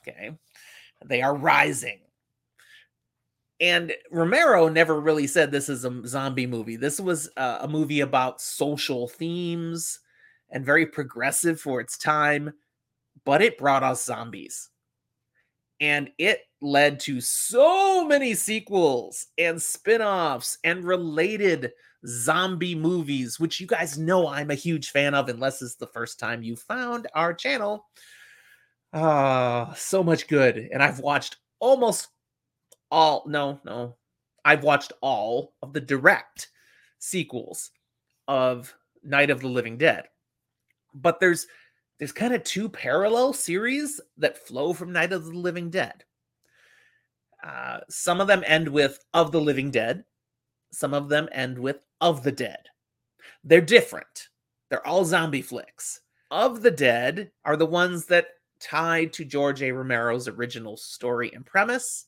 [0.00, 0.32] Okay.
[1.04, 2.00] They are rising.
[3.62, 6.74] And Romero never really said this is a zombie movie.
[6.74, 10.00] This was a, a movie about social themes
[10.50, 12.52] and very progressive for its time,
[13.24, 14.68] but it brought us zombies.
[15.78, 21.70] And it led to so many sequels and spin offs and related
[22.04, 26.18] zombie movies, which you guys know I'm a huge fan of, unless it's the first
[26.18, 27.86] time you found our channel.
[28.92, 30.68] Ah, so much good.
[30.72, 32.08] And I've watched almost
[32.92, 33.96] all, no, no,
[34.44, 36.48] I've watched all of the direct
[36.98, 37.70] sequels
[38.28, 40.04] of Night of the Living Dead.
[40.94, 41.46] But there's
[41.98, 46.04] there's kind of two parallel series that flow from Night of the Living Dead.
[47.42, 50.04] Uh, some of them end with Of the Living Dead.
[50.72, 52.68] Some of them end with Of the Dead.
[53.42, 54.28] They're different.
[54.68, 56.00] They're all zombie flicks.
[56.30, 58.26] Of the Dead are the ones that
[58.60, 59.72] tied to George A.
[59.72, 62.06] Romero's original story and premise.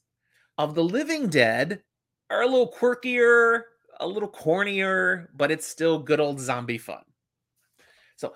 [0.57, 1.83] Of the Living Dead
[2.31, 3.63] are a little quirkier,
[3.99, 7.03] a little cornier, but it's still good old zombie fun.
[8.17, 8.35] So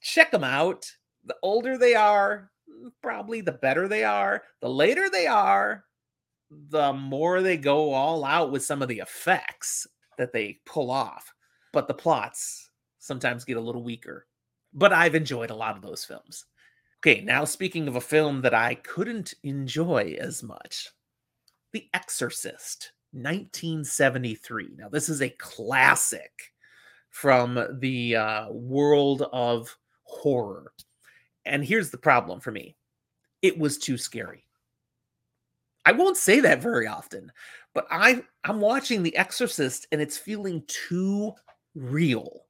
[0.00, 0.90] check them out.
[1.24, 2.50] The older they are,
[3.00, 4.42] probably the better they are.
[4.60, 5.84] The later they are,
[6.50, 9.86] the more they go all out with some of the effects
[10.18, 11.32] that they pull off.
[11.72, 14.26] But the plots sometimes get a little weaker.
[14.74, 16.44] But I've enjoyed a lot of those films.
[16.98, 20.90] Okay, now speaking of a film that I couldn't enjoy as much
[21.72, 24.74] The Exorcist, 1973.
[24.76, 26.52] Now, this is a classic
[27.10, 30.72] from the uh, world of horror.
[31.44, 32.76] And here's the problem for me
[33.42, 34.44] it was too scary.
[35.84, 37.32] I won't say that very often,
[37.74, 41.32] but I I'm watching The Exorcist and it's feeling too
[41.74, 42.46] real.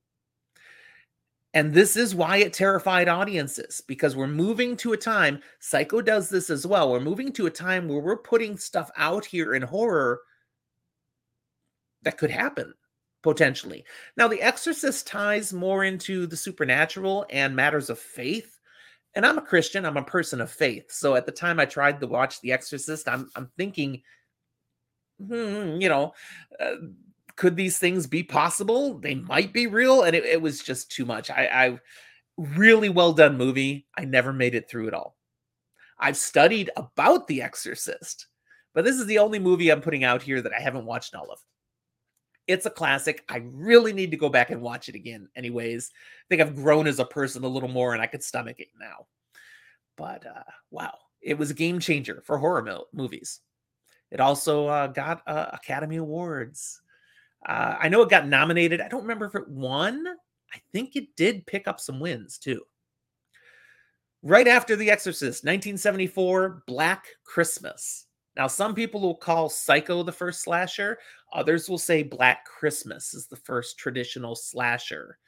[1.54, 6.30] And this is why it terrified audiences because we're moving to a time, Psycho does
[6.30, 6.90] this as well.
[6.90, 10.20] We're moving to a time where we're putting stuff out here in horror
[12.02, 12.72] that could happen
[13.22, 13.84] potentially.
[14.16, 18.58] Now, The Exorcist ties more into the supernatural and matters of faith.
[19.14, 20.90] And I'm a Christian, I'm a person of faith.
[20.90, 24.02] So at the time I tried to watch The Exorcist, I'm, I'm thinking,
[25.18, 26.14] hmm, you know,
[26.58, 26.76] uh,
[27.42, 29.00] could these things be possible?
[29.00, 30.04] They might be real.
[30.04, 31.28] And it, it was just too much.
[31.28, 31.80] I, I
[32.36, 33.84] really well done movie.
[33.98, 35.16] I never made it through it all.
[35.98, 38.28] I've studied about The Exorcist,
[38.74, 41.32] but this is the only movie I'm putting out here that I haven't watched all
[41.32, 41.40] of.
[42.46, 43.24] It's a classic.
[43.28, 45.90] I really need to go back and watch it again, anyways.
[45.92, 48.68] I think I've grown as a person a little more and I could stomach it
[48.78, 49.08] now.
[49.96, 53.40] But uh, wow, it was a game changer for horror mo- movies.
[54.12, 56.78] It also uh, got uh, Academy Awards.
[57.46, 58.80] Uh, I know it got nominated.
[58.80, 60.06] I don't remember if it won.
[60.54, 62.62] I think it did pick up some wins too.
[64.22, 68.06] Right after The Exorcist, 1974, Black Christmas.
[68.36, 70.98] Now, some people will call Psycho the first slasher.
[71.32, 75.18] Others will say Black Christmas is the first traditional slasher.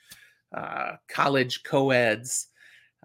[0.56, 2.48] Uh, college co-eds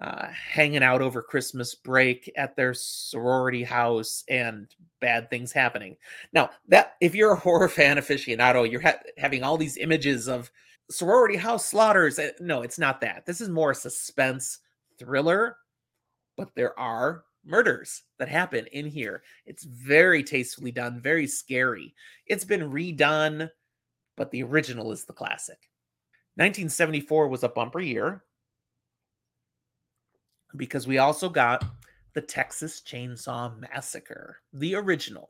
[0.02, 4.68] uh, hanging out over Christmas break at their sorority house and
[5.02, 5.98] bad things happening.
[6.32, 10.50] Now, that if you're a horror fan aficionado, you're ha- having all these images of
[10.90, 12.18] sorority house slaughters.
[12.18, 13.26] Eh, no, it's not that.
[13.26, 14.60] This is more a suspense
[14.98, 15.58] thriller,
[16.38, 19.24] but there are murders that happen in here.
[19.46, 21.94] It's very tastefully done, very scary.
[22.26, 23.50] It's been redone,
[24.16, 25.58] but the original is the classic.
[26.36, 28.24] 1974 was a bumper year
[30.56, 31.64] because we also got
[32.14, 35.30] the Texas Chainsaw Massacre, the original.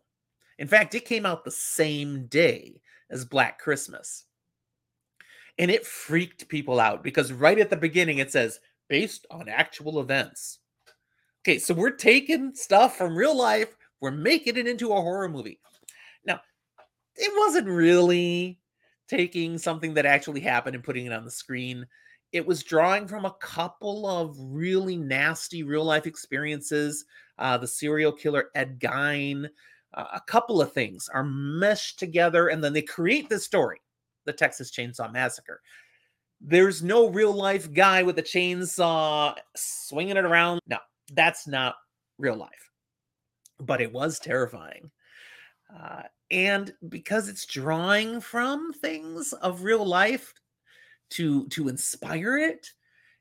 [0.57, 4.25] In fact, it came out the same day as Black Christmas.
[5.57, 9.99] And it freaked people out because right at the beginning it says, based on actual
[9.99, 10.59] events.
[11.41, 15.59] Okay, so we're taking stuff from real life, we're making it into a horror movie.
[16.25, 16.41] Now,
[17.15, 18.59] it wasn't really
[19.07, 21.87] taking something that actually happened and putting it on the screen.
[22.31, 27.05] It was drawing from a couple of really nasty real life experiences.
[27.37, 29.49] Uh, the serial killer Ed Gein,
[29.93, 33.81] uh, a couple of things are meshed together, and then they create this story,
[34.25, 35.61] the Texas Chainsaw Massacre.
[36.41, 40.61] There's no real life guy with a chainsaw swinging it around.
[40.67, 40.77] No,
[41.13, 41.75] that's not
[42.17, 42.71] real life,
[43.59, 44.91] but it was terrifying.
[45.75, 50.33] Uh, and because it's drawing from things of real life
[51.11, 52.71] to to inspire it,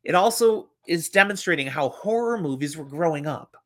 [0.05, 3.57] it also is demonstrating how horror movies were growing up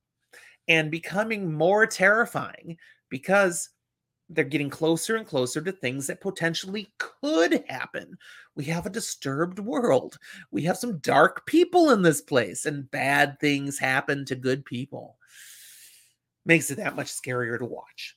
[0.69, 2.77] and becoming more terrifying
[3.09, 3.71] because
[4.29, 8.17] they're getting closer and closer to things that potentially could happen.
[8.57, 10.19] We have a disturbed world.
[10.51, 15.19] We have some dark people in this place, and bad things happen to good people.
[16.47, 18.17] Makes it that much scarier to watch.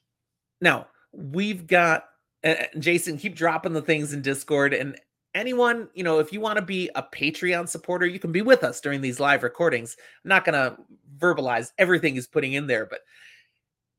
[0.61, 2.05] Now, we've got
[2.45, 4.73] uh, Jason, keep dropping the things in Discord.
[4.73, 4.97] And
[5.35, 8.63] anyone, you know, if you want to be a Patreon supporter, you can be with
[8.63, 9.95] us during these live recordings.
[10.23, 10.77] I'm not going to
[11.19, 13.01] verbalize everything he's putting in there, but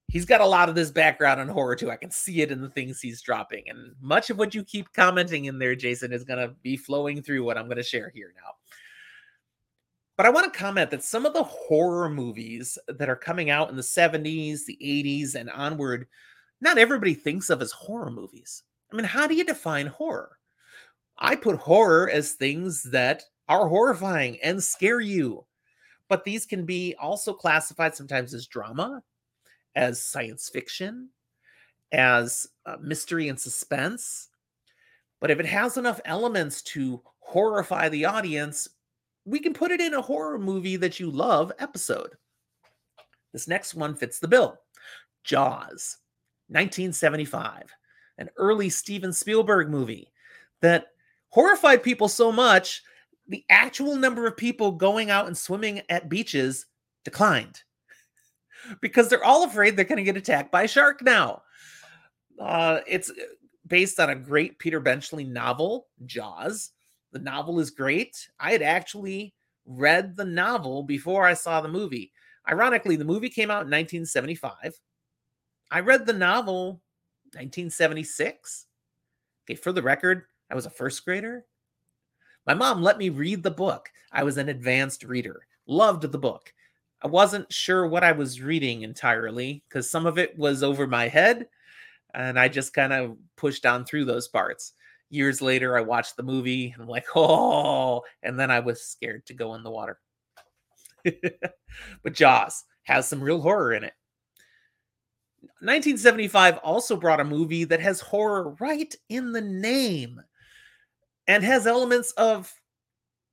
[0.09, 1.91] he's got a lot of this background in horror too.
[1.91, 3.65] I can see it in the things he's dropping.
[3.69, 7.23] And much of what you keep commenting in there, Jason, is going to be flowing
[7.23, 8.53] through what I'm going to share here now.
[10.17, 13.69] But I want to comment that some of the horror movies that are coming out
[13.69, 16.07] in the 70s, the 80s, and onward,
[16.63, 18.63] not everybody thinks of as horror movies.
[18.91, 20.39] I mean, how do you define horror?
[21.19, 25.47] I put horror as things that are horrifying and scare you.
[26.09, 29.03] But these can be also classified sometimes as drama,
[29.75, 31.11] as science fiction,
[31.93, 34.29] as uh, mystery and suspense.
[35.21, 38.69] But if it has enough elements to horrify the audience,
[39.25, 42.11] we can put it in a horror movie that you love episode.
[43.33, 44.59] This next one fits the bill
[45.25, 45.99] Jaws,
[46.49, 47.65] 1975,
[48.19, 50.13] an early Steven Spielberg movie
[50.63, 50.87] that
[51.31, 52.83] horrified people so much,
[53.29, 56.67] the actual number of people going out and swimming at beaches
[57.05, 57.63] declined
[58.81, 61.43] because they're all afraid they're going to get attacked by a shark now.
[62.39, 63.15] Uh, it's uh,
[63.67, 66.71] based on a great Peter Benchley novel, Jaws.
[67.13, 68.29] The novel is great.
[68.39, 72.13] I had actually read the novel before I saw the movie.
[72.49, 74.75] Ironically, the movie came out in 1975.
[75.71, 76.81] I read the novel
[77.33, 78.67] 1976.
[79.45, 81.45] Okay, for the record, I was a first grader.
[82.47, 83.91] My mom let me read the book.
[84.13, 86.53] I was an advanced reader, loved the book.
[87.03, 91.09] I wasn't sure what I was reading entirely because some of it was over my
[91.09, 91.47] head
[92.15, 94.73] and I just kind of pushed on through those parts.
[95.11, 99.27] Years later, I watched the movie and I'm like, oh, and then I was scared
[99.27, 99.99] to go in the water.
[101.05, 103.93] but Jaws has some real horror in it.
[105.61, 110.21] 1975 also brought a movie that has horror right in the name
[111.29, 112.53] and has elements of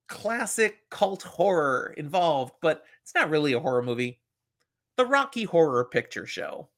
[0.08, 4.20] classic cult horror involved, but it's not really a horror movie.
[4.98, 6.70] The Rocky Horror Picture Show.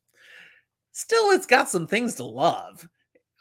[0.91, 2.87] Still, it's got some things to love.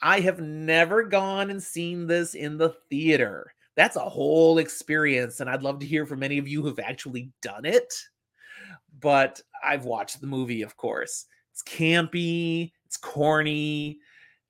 [0.03, 3.55] I have never gone and seen this in the theater.
[3.77, 7.31] That's a whole experience, and I'd love to hear from any of you who've actually
[7.43, 7.95] done it.
[9.01, 11.27] But I've watched the movie, of course.
[11.53, 13.99] It's campy, it's corny,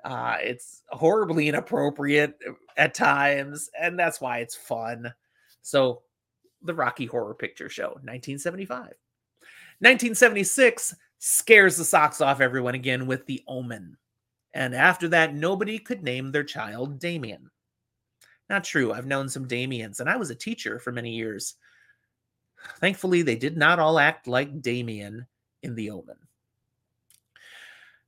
[0.04, 2.38] uh, it's horribly inappropriate
[2.76, 5.12] at times, and that's why it's fun.
[5.62, 6.02] So,
[6.62, 8.94] the Rocky Horror Picture Show, 1975.
[9.80, 13.96] 1976 scares the socks off everyone again with The Omen.
[14.54, 17.50] And after that, nobody could name their child Damien.
[18.48, 18.92] Not true.
[18.92, 21.54] I've known some Damiens, and I was a teacher for many years.
[22.78, 25.26] Thankfully, they did not all act like Damien
[25.62, 26.16] in The Omen.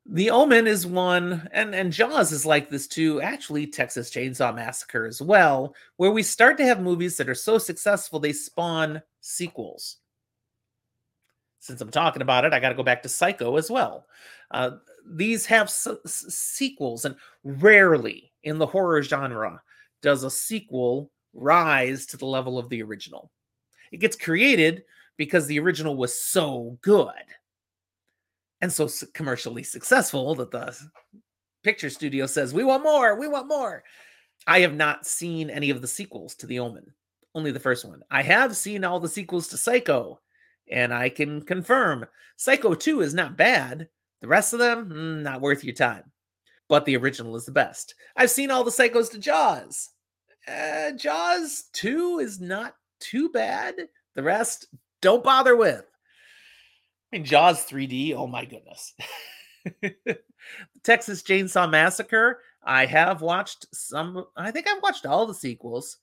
[0.09, 3.21] The Omen is one, and, and Jaws is like this too.
[3.21, 7.59] Actually, Texas Chainsaw Massacre as well, where we start to have movies that are so
[7.59, 9.97] successful they spawn sequels.
[11.59, 14.07] Since I'm talking about it, I got to go back to Psycho as well.
[14.53, 14.73] Uh,
[15.05, 19.61] these have s- s- sequels, and rarely in the horror genre
[20.03, 23.33] does a sequel rise to the level of the original.
[23.91, 24.85] It gets created
[25.17, 27.13] because the original was so good
[28.61, 30.77] and so commercially successful that the
[31.63, 33.85] picture studio says, We want more, we want more.
[34.47, 36.87] I have not seen any of the sequels to The Omen,
[37.35, 38.03] only the first one.
[38.11, 40.21] I have seen all the sequels to Psycho,
[40.71, 43.89] and I can confirm Psycho 2 is not bad.
[44.21, 46.05] The rest of them, mm, not worth your time.
[46.69, 47.95] But the original is the best.
[48.17, 49.91] I've seen all the Psychos to Jaws.
[50.49, 53.75] Uh, Jaws 2 is not too bad.
[54.15, 54.67] The rest,
[55.03, 55.85] don't bother with.
[57.13, 58.15] I mean, Jaws 3D.
[58.15, 58.95] Oh my goodness.
[60.83, 62.41] Texas Chainsaw Massacre.
[62.65, 64.25] I have watched some.
[64.37, 65.99] I think I've watched all the sequels.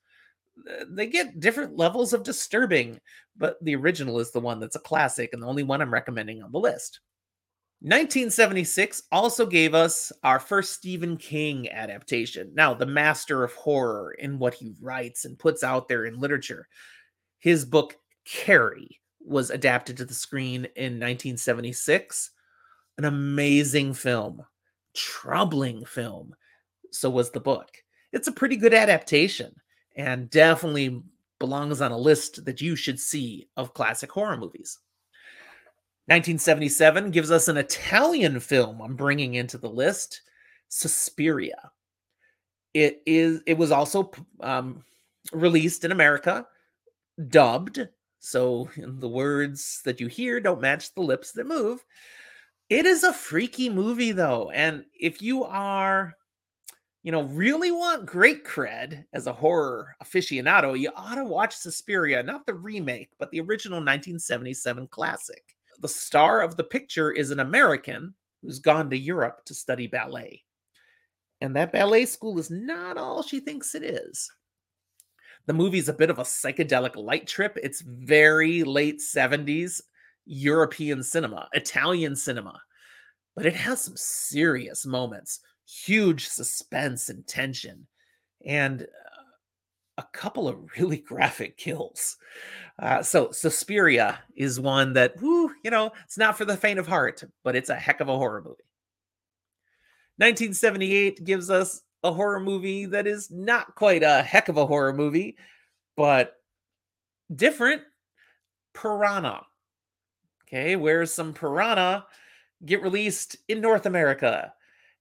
[0.88, 3.00] They get different levels of disturbing,
[3.36, 6.42] but the original is the one that's a classic and the only one I'm recommending
[6.42, 7.00] on the list.
[7.82, 12.52] 1976 also gave us our first Stephen King adaptation.
[12.54, 16.70] Now, the master of horror in what he writes and puts out there in literature.
[17.40, 22.32] His book, Carrie, was adapted to the screen in 1976.
[22.98, 24.46] An amazing film,
[24.94, 26.36] troubling film.
[26.92, 27.70] So was the book.
[28.12, 29.56] It's a pretty good adaptation
[29.96, 31.02] and definitely
[31.40, 34.80] belongs on a list that you should see of classic horror movies.
[36.06, 40.22] 1977 gives us an Italian film I'm bringing into the list,
[40.68, 41.72] Suspiria.
[42.74, 44.12] It is it was also
[44.42, 44.84] um,
[45.32, 46.46] released in America,
[47.30, 47.88] dubbed
[48.24, 51.84] so the words that you hear don't match the lips that move.
[52.70, 56.16] It is a freaky movie though, and if you are
[57.04, 62.24] you know, really want great cred as a horror aficionado, you ought to watch Suspiria,
[62.24, 65.44] not the remake, but the original 1977 classic.
[65.82, 70.42] the star of the picture is an American who's gone to Europe to study ballet.
[71.42, 74.32] And that ballet school is not all she thinks it is.
[75.46, 77.58] The movie's a bit of a psychedelic light trip.
[77.62, 79.82] It's very late 70s
[80.26, 82.62] European cinema, Italian cinema,
[83.36, 87.88] but it has some serious moments, huge suspense and tension,
[88.46, 88.86] and uh,
[89.98, 92.18] a couple of really graphic kills.
[92.80, 96.88] Uh, so Suspiria is one that, whoo, you know, it's not for the faint of
[96.88, 98.64] heart, but it's a heck of a horror movie.
[100.18, 104.94] 1978 gives us a horror movie that is not quite a heck of a horror
[104.94, 105.38] movie,
[105.96, 106.36] but
[107.34, 107.82] different.
[108.74, 109.46] Piranha.
[110.48, 112.06] Okay, where some piranha
[112.66, 114.54] get released in North America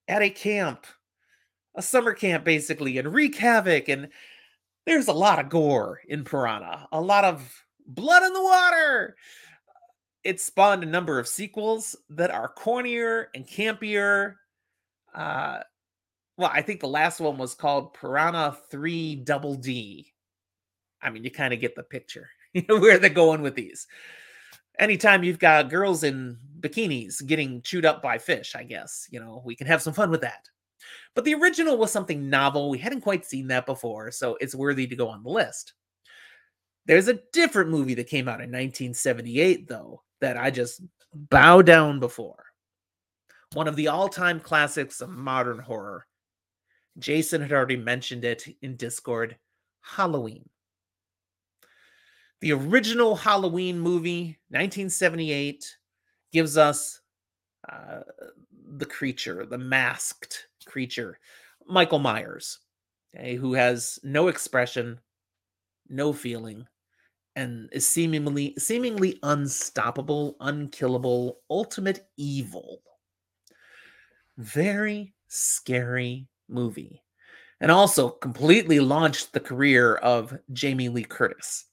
[0.08, 0.86] at a camp,
[1.74, 3.88] a summer camp basically, and wreak havoc.
[3.88, 4.08] And
[4.86, 9.16] there's a lot of gore in Piranha, a lot of blood in the water.
[10.24, 14.34] It spawned a number of sequels that are cornier and campier.
[15.14, 15.60] Uh,
[16.36, 20.12] well, I think the last one was called Piranha 3 Double D.
[21.02, 22.28] I mean, you kind of get the picture
[22.66, 23.86] where they're going with these.
[24.78, 29.42] Anytime you've got girls in bikinis getting chewed up by fish, I guess, you know,
[29.44, 30.48] we can have some fun with that.
[31.14, 32.70] But the original was something novel.
[32.70, 35.74] We hadn't quite seen that before, so it's worthy to go on the list.
[36.86, 40.80] There's a different movie that came out in 1978, though, that I just
[41.14, 42.46] bow down before.
[43.52, 46.06] One of the all time classics of modern horror.
[46.98, 49.36] Jason had already mentioned it in Discord
[49.80, 50.48] Halloween.
[52.40, 55.76] The original Halloween movie, 1978,
[56.32, 57.00] gives us
[57.70, 58.00] uh,
[58.76, 61.18] the creature, the masked creature,
[61.66, 62.58] Michael Myers,
[63.14, 64.98] okay, who has no expression,
[65.88, 66.66] no feeling,
[67.36, 72.82] and is seemingly seemingly unstoppable, unkillable, ultimate evil.
[74.36, 77.02] Very scary movie.
[77.60, 81.66] And also completely launched the career of Jamie Lee Curtis,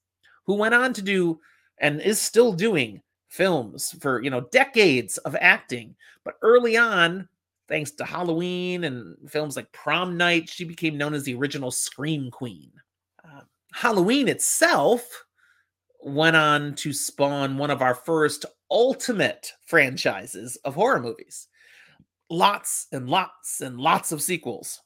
[0.46, 1.40] who went on to do
[1.80, 5.96] and is still doing films for, you know, decades of acting.
[6.24, 7.28] But early on,
[7.68, 12.30] thanks to Halloween and films like Prom Night, she became known as the original Scream
[12.32, 12.72] Queen.
[13.24, 13.42] Uh,
[13.74, 15.26] Halloween itself
[16.02, 21.48] went on to spawn one of our first ultimate franchises of horror movies.
[22.30, 24.82] Lots and lots and lots of sequels.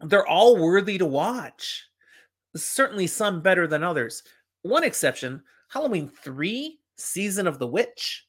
[0.00, 1.84] They're all worthy to watch.
[2.54, 4.22] Certainly some better than others.
[4.62, 8.26] One exception Halloween 3 Season of the Witch.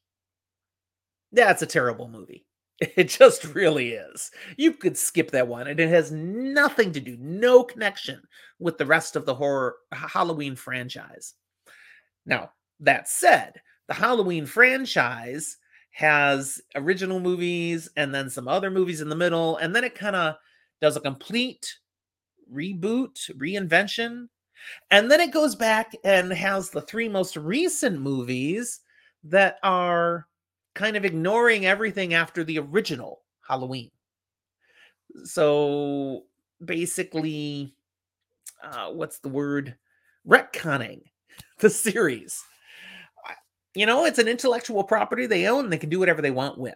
[1.31, 2.45] That's a terrible movie.
[2.95, 4.29] It just really is.
[4.55, 8.21] You could skip that one, and it has nothing to do, no connection
[8.59, 11.33] with the rest of the horror Halloween franchise.
[12.27, 15.57] Now, that said, the Halloween franchise
[15.97, 20.15] has original movies and then some other movies in the middle, and then it kind
[20.15, 20.35] of
[20.79, 21.75] does a complete
[22.53, 24.27] reboot, reinvention.
[24.91, 28.81] And then it goes back and has the three most recent movies
[29.23, 30.27] that are
[30.75, 33.89] kind of ignoring everything after the original Halloween.
[35.23, 36.25] So
[36.63, 37.73] basically,
[38.63, 39.75] uh, what's the word?
[40.27, 41.01] Retconning
[41.57, 42.39] the series.
[43.77, 46.73] You know, it's an intellectual property they own, they can do whatever they want with.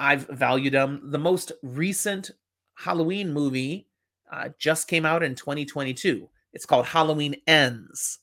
[0.00, 1.00] I've valued them.
[1.12, 2.32] The most recent
[2.74, 3.86] Halloween movie
[4.32, 6.28] uh, just came out in 2022.
[6.52, 8.18] It's called Halloween Ends.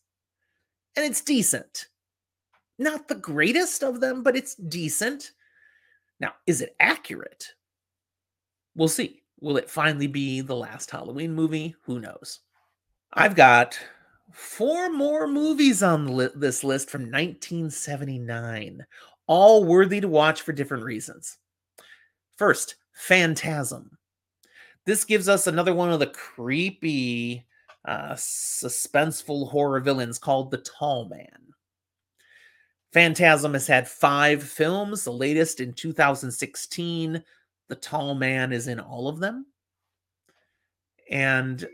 [0.97, 1.87] And it's decent.
[2.79, 5.31] Not the greatest of them, but it's decent.
[6.19, 7.47] Now, is it accurate?
[8.75, 9.21] We'll see.
[9.39, 11.77] Will it finally be the last Halloween movie?
[11.83, 12.41] Who knows?
[13.13, 13.79] I've got
[14.31, 18.85] four more movies on li- this list from 1979,
[19.27, 21.37] all worthy to watch for different reasons.
[22.37, 23.97] First, Phantasm.
[24.85, 27.45] This gives us another one of the creepy,
[27.85, 31.53] uh, suspenseful horror villains called the Tall Man.
[32.91, 37.23] Phantasm has had five films, the latest in 2016.
[37.69, 39.47] The Tall Man is in all of them.
[41.09, 41.65] And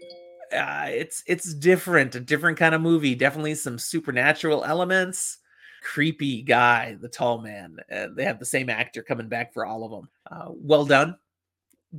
[0.53, 3.15] uh, it's it's different, a different kind of movie.
[3.15, 5.37] Definitely some supernatural elements.
[5.81, 7.77] Creepy guy, the tall man.
[7.93, 10.09] Uh, they have the same actor coming back for all of them.
[10.29, 11.15] Uh, well done.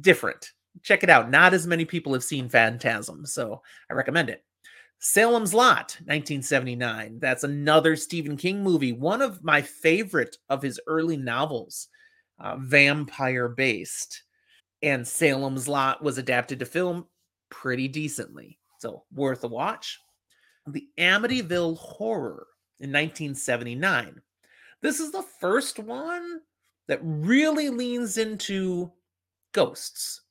[0.01, 0.53] Different.
[0.82, 1.30] Check it out.
[1.30, 4.44] Not as many people have seen Phantasm, so I recommend it.
[4.98, 7.18] Salem's Lot, 1979.
[7.20, 8.92] That's another Stephen King movie.
[8.92, 11.88] One of my favorite of his early novels,
[12.38, 14.24] uh, vampire based.
[14.82, 17.07] And Salem's Lot was adapted to film
[17.51, 18.59] pretty decently.
[18.78, 20.01] So worth a watch.
[20.66, 22.46] The Amityville Horror
[22.78, 24.20] in 1979.
[24.80, 26.40] This is the first one
[26.88, 28.90] that really leans into
[29.53, 30.22] ghosts.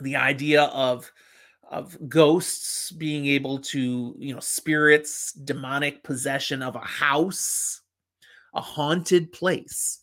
[0.00, 1.10] The idea of
[1.70, 7.82] of ghosts being able to, you know, spirits, demonic possession of a house,
[8.54, 10.00] a haunted place.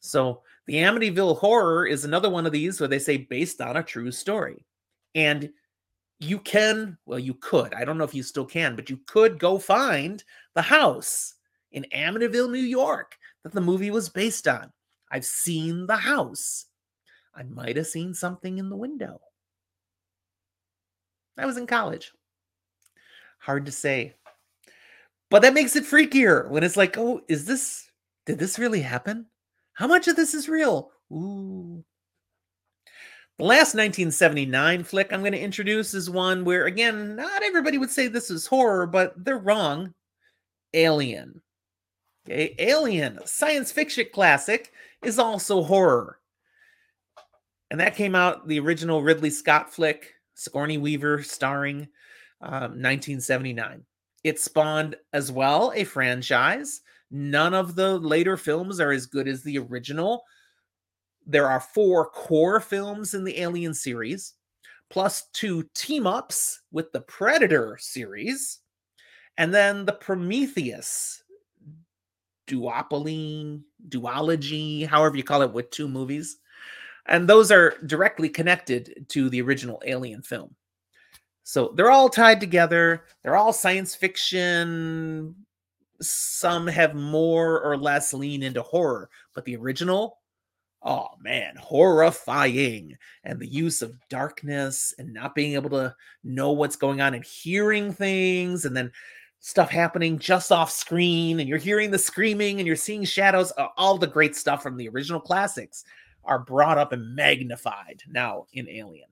[0.00, 3.82] So, the Amityville Horror is another one of these where they say based on a
[3.82, 4.64] true story.
[5.14, 5.50] And
[6.20, 9.38] you can, well, you could, I don't know if you still can, but you could
[9.38, 10.22] go find
[10.54, 11.34] the house
[11.72, 14.72] in Amityville, New York that the movie was based on.
[15.10, 16.66] I've seen the house.
[17.34, 19.20] I might have seen something in the window.
[21.36, 22.12] I was in college.
[23.38, 24.14] Hard to say.
[25.30, 27.90] But that makes it freakier when it's like, oh, is this,
[28.24, 29.26] did this really happen?
[29.72, 30.92] How much of this is real?
[31.12, 31.84] Ooh.
[33.38, 37.90] The last 1979 flick I'm going to introduce is one where, again, not everybody would
[37.90, 39.92] say this is horror, but they're wrong.
[40.72, 41.42] Alien.
[42.26, 44.72] Okay, Alien, science fiction classic,
[45.02, 46.20] is also horror.
[47.72, 51.88] And that came out, the original Ridley Scott flick, Sigourney Weaver starring,
[52.40, 53.84] um, 1979.
[54.22, 56.82] It spawned as well a franchise.
[57.10, 60.22] None of the later films are as good as the original.
[61.26, 64.34] There are four core films in the Alien series,
[64.90, 68.60] plus two team ups with the Predator series,
[69.38, 71.22] and then the Prometheus
[72.46, 76.38] duopoly, duology, however you call it, with two movies.
[77.06, 80.54] And those are directly connected to the original Alien film.
[81.42, 83.04] So they're all tied together.
[83.22, 85.34] They're all science fiction.
[86.00, 90.18] Some have more or less lean into horror, but the original,
[90.84, 92.96] oh man, horrifying.
[93.24, 97.24] And the use of darkness and not being able to know what's going on and
[97.24, 98.92] hearing things and then
[99.40, 103.98] stuff happening just off screen and you're hearing the screaming and you're seeing shadows all
[103.98, 105.84] the great stuff from the original classics
[106.24, 109.08] are brought up and magnified now in alien.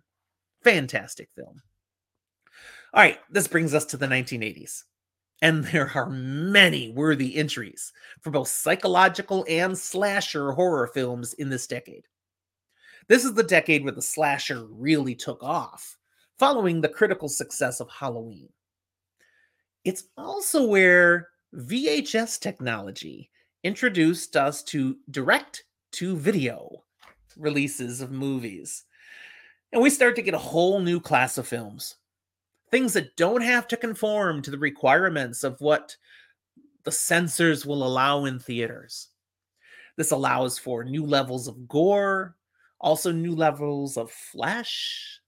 [0.63, 1.61] Fantastic film.
[2.95, 4.85] All right this brings us to the 1980s
[5.43, 11.67] and there are many worthy entries for both psychological and slasher horror films in this
[11.67, 12.07] decade
[13.09, 15.99] this is the decade where the slasher really took off
[16.39, 18.49] following the critical success of halloween
[19.85, 23.31] it's also where VHS technology
[23.65, 26.85] introduced us to direct to video
[27.37, 28.85] releases of movies.
[29.73, 31.97] And we start to get a whole new class of films.
[32.73, 35.95] Things that don't have to conform to the requirements of what
[36.85, 39.11] the censors will allow in theaters.
[39.97, 42.35] This allows for new levels of gore,
[42.81, 45.21] also new levels of flesh.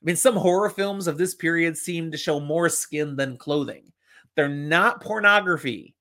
[0.00, 3.92] I mean, some horror films of this period seem to show more skin than clothing.
[4.36, 5.94] They're not pornography,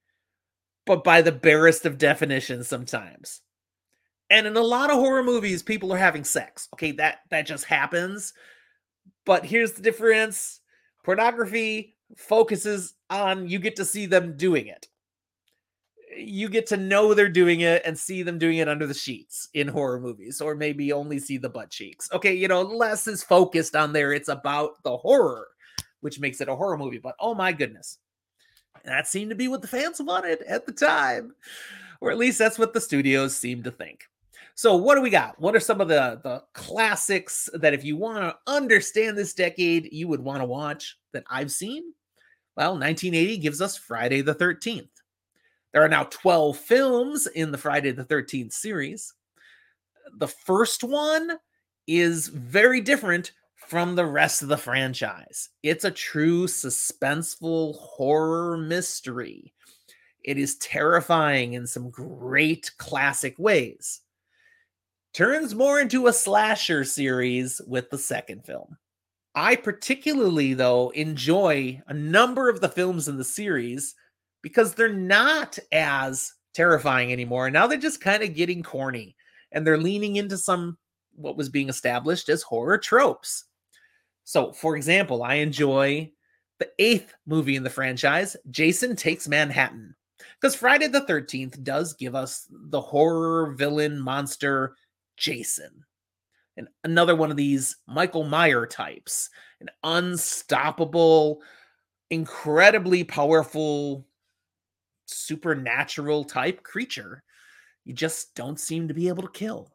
[0.86, 3.41] but by the barest of definitions sometimes.
[4.30, 6.68] And in a lot of horror movies, people are having sex.
[6.74, 8.34] Okay, that that just happens.
[9.26, 10.62] But here's the difference.
[11.04, 14.88] Pornography focuses on you get to see them doing it.
[16.16, 19.49] You get to know they're doing it and see them doing it under the sheets
[19.54, 22.08] in horror movies, or maybe only see the butt cheeks.
[22.14, 24.14] Okay, you know, less is focused on there.
[24.14, 25.47] It's about the horror,
[26.01, 26.99] which makes it a horror movie.
[26.99, 27.97] But oh my goodness,
[28.86, 31.34] that seemed to be what the fans wanted at the time,
[31.99, 34.06] or at least that's what the studios seemed to think.
[34.56, 35.39] So, what do we got?
[35.39, 39.91] What are some of the the classics that if you want to understand this decade,
[39.91, 41.93] you would want to watch that I've seen?
[42.56, 44.89] Well, 1980 gives us Friday the 13th.
[45.74, 49.14] There are now 12 films in the Friday the 13th series.
[50.18, 51.32] The first one
[51.88, 55.49] is very different from the rest of the franchise.
[55.64, 59.54] It's a true suspenseful horror mystery.
[60.24, 64.01] It is terrifying in some great classic ways.
[65.14, 68.78] Turns more into a slasher series with the second film.
[69.36, 73.93] I particularly, though, enjoy a number of the films in the series
[74.41, 77.51] because they're not as terrifying anymore.
[77.51, 79.16] Now they're just kind of getting corny
[79.51, 80.78] and they're leaning into some
[81.16, 83.45] what was being established as horror tropes.
[84.24, 86.11] So, for example, I enjoy
[86.57, 89.95] the eighth movie in the franchise, Jason Takes Manhattan,
[90.39, 94.76] because Friday the 13th does give us the horror villain monster
[95.18, 95.86] Jason.
[96.55, 101.41] And another one of these Michael Meyer types, an unstoppable,
[102.09, 104.05] incredibly powerful,
[105.05, 107.24] supernatural type creature
[107.86, 109.74] you just don't seem to be able to kill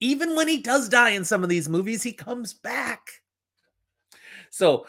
[0.00, 3.22] even when he does die in some of these movies, he comes back.
[4.50, 4.86] So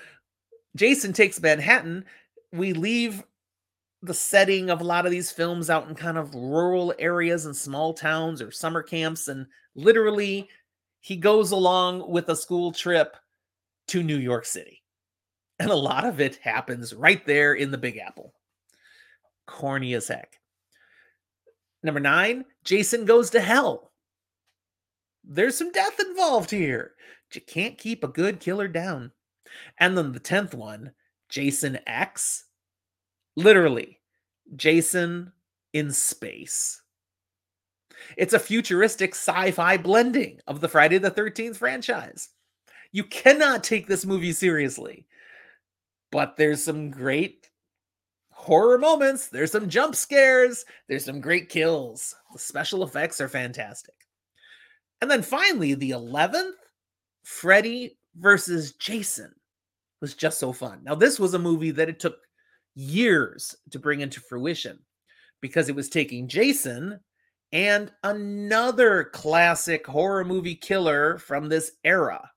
[0.76, 2.06] Jason takes Manhattan.
[2.52, 3.24] We leave
[4.02, 7.56] the setting of a lot of these films out in kind of rural areas and
[7.56, 9.28] small towns or summer camps.
[9.28, 10.50] And literally,
[11.00, 13.16] he goes along with a school trip
[13.88, 14.84] to New York City.
[15.60, 18.34] And a lot of it happens right there in the Big Apple.
[19.48, 20.40] Corny as heck.
[21.82, 23.92] Number nine, Jason goes to hell.
[25.24, 26.94] There's some death involved here.
[27.34, 29.12] You can't keep a good killer down.
[29.80, 30.92] And then the 10th one,
[31.30, 32.46] Jason X.
[33.38, 34.00] Literally,
[34.56, 35.32] Jason
[35.72, 36.82] in space.
[38.18, 42.30] It's a futuristic sci fi blending of the Friday the 13th franchise.
[42.92, 45.06] You cannot take this movie seriously,
[46.12, 47.48] but there's some great
[48.32, 49.28] horror moments.
[49.28, 50.66] There's some jump scares.
[50.90, 52.16] There's some great kills.
[52.34, 53.94] The special effects are fantastic.
[55.00, 56.54] And then finally, the 11th,
[57.24, 59.32] Freddy versus Jason
[60.02, 60.80] was just so fun.
[60.84, 62.18] Now, this was a movie that it took
[62.78, 64.78] years to bring into fruition
[65.42, 67.00] because it was taking Jason
[67.52, 72.30] and another classic horror movie killer from this era,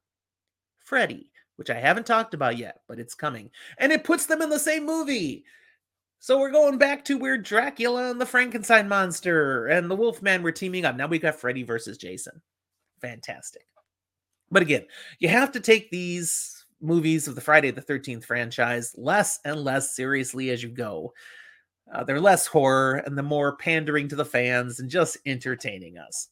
[0.79, 3.51] Freddy, which I haven't talked about yet, but it's coming.
[3.79, 5.45] And it puts them in the same movie.
[6.21, 10.53] So we're going back to where Dracula and the Frankenstein monster and the Wolfman were
[10.53, 10.97] teaming up.
[10.97, 12.41] Now we've got Freddy versus Jason.
[13.01, 13.67] Fantastic.
[14.51, 14.87] But again,
[15.19, 19.95] you have to take these movies of the Friday the 13th franchise less and less
[19.95, 21.13] seriously as you go.
[21.93, 26.29] Uh, they're less horror and the more pandering to the fans and just entertaining us.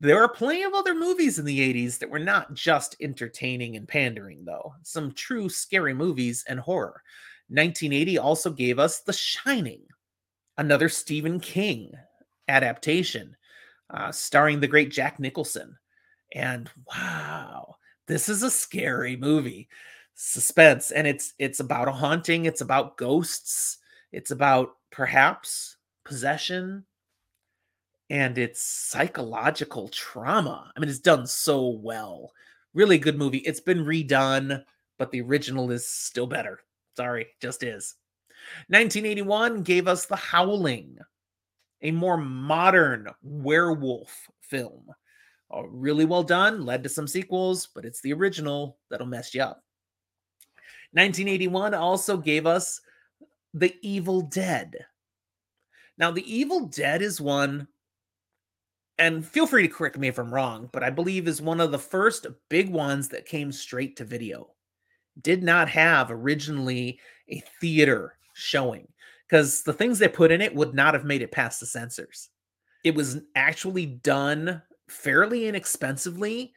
[0.00, 3.86] There are plenty of other movies in the 80s that were not just entertaining and
[3.86, 4.74] pandering, though.
[4.82, 7.02] Some true scary movies and horror.
[7.48, 9.82] 1980 also gave us The Shining,
[10.56, 11.92] another Stephen King
[12.46, 13.36] adaptation,
[13.90, 15.76] uh, starring the great Jack Nicholson.
[16.32, 17.74] And wow,
[18.08, 19.68] this is a scary movie.
[20.14, 23.78] Suspense, and it's it's about a haunting, it's about ghosts,
[24.10, 26.84] it's about perhaps possession,
[28.10, 30.72] and it's psychological trauma.
[30.76, 32.32] I mean, it's done so well.
[32.74, 33.38] Really good movie.
[33.38, 34.64] It's been redone,
[34.98, 36.60] but the original is still better.
[36.96, 37.94] Sorry, just is.
[38.68, 40.98] 1981 gave us The Howling,
[41.82, 44.86] a more modern werewolf film.
[45.50, 49.62] Really well done, led to some sequels, but it's the original that'll mess you up.
[50.92, 52.80] 1981 also gave us
[53.54, 54.74] The Evil Dead.
[55.96, 57.66] Now, The Evil Dead is one,
[58.98, 61.72] and feel free to correct me if I'm wrong, but I believe is one of
[61.72, 64.50] the first big ones that came straight to video.
[65.20, 68.86] Did not have originally a theater showing
[69.26, 72.28] because the things they put in it would not have made it past the censors.
[72.84, 76.52] It was actually done fairly inexpensively,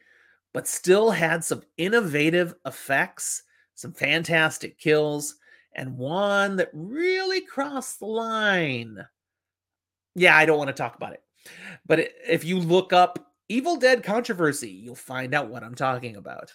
[0.52, 3.42] but still had some innovative effects,
[3.74, 5.36] some fantastic kills,
[5.74, 8.98] and one that really crossed the line.
[10.14, 11.22] Yeah, I don't want to talk about it.
[11.86, 16.52] But if you look up Evil Dead controversy, you'll find out what I'm talking about,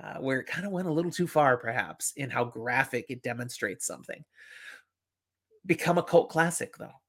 [0.00, 3.22] uh, where it kind of went a little too far, perhaps, in how graphic it
[3.22, 4.24] demonstrates something.
[5.66, 6.99] Become a cult classic, though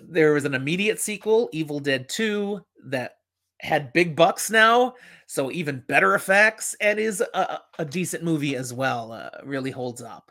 [0.00, 3.16] there was an immediate sequel, Evil Dead 2, that
[3.60, 4.94] had big bucks now,
[5.26, 9.12] so even better effects, and is a, a decent movie as well.
[9.12, 10.30] Uh, really holds up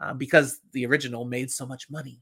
[0.00, 2.20] uh, because the original made so much money.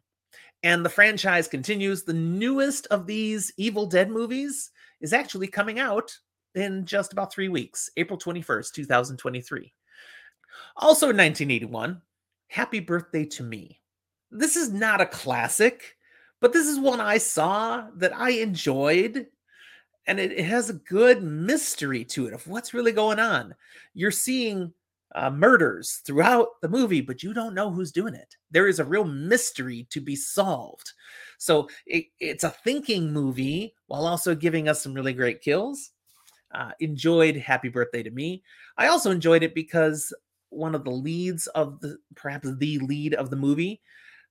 [0.63, 2.03] And the franchise continues.
[2.03, 4.71] The newest of these Evil Dead movies
[5.01, 6.15] is actually coming out
[6.55, 9.73] in just about three weeks, April 21st, 2023.
[10.77, 12.03] Also in 1981,
[12.49, 13.81] Happy Birthday to Me.
[14.31, 15.97] This is not a classic
[16.41, 19.27] but this is one I saw that I enjoyed,
[20.07, 23.55] and it, it has a good mystery to it of what's really going on.
[23.95, 24.73] You're seeing
[25.15, 28.37] uh, murders throughout the movie, but you don't know who's doing it.
[28.51, 30.93] There is a real mystery to be solved.
[31.39, 35.91] So it, it's a thinking movie while also giving us some really great kills.
[36.53, 38.43] Uh, enjoyed Happy Birthday to Me.
[38.77, 40.13] I also enjoyed it because
[40.49, 43.81] one of the leads of the perhaps the lead of the movie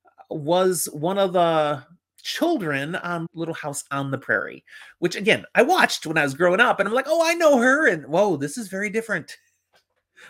[0.06, 1.82] uh, was one of the
[2.20, 4.64] children on Little House on the Prairie,
[4.98, 7.58] which again, I watched when I was growing up and I'm like, oh, I know
[7.58, 7.88] her.
[7.88, 9.36] And whoa, this is very different.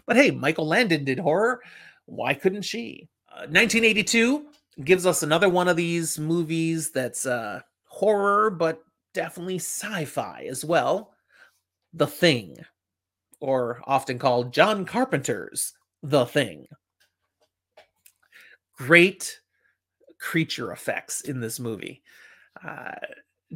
[0.07, 1.61] But hey, Michael Landon did horror.
[2.07, 3.09] Why couldn't she?
[3.29, 4.47] Uh, 1982
[4.85, 8.83] gives us another one of these movies that's uh, horror, but
[9.15, 11.13] definitely sci fi as well.
[11.93, 12.57] The Thing,
[13.41, 15.73] or often called John Carpenter's
[16.05, 16.67] The Thing.
[18.77, 19.41] Great
[20.21, 22.03] creature effects in this movie.
[22.65, 22.93] Uh,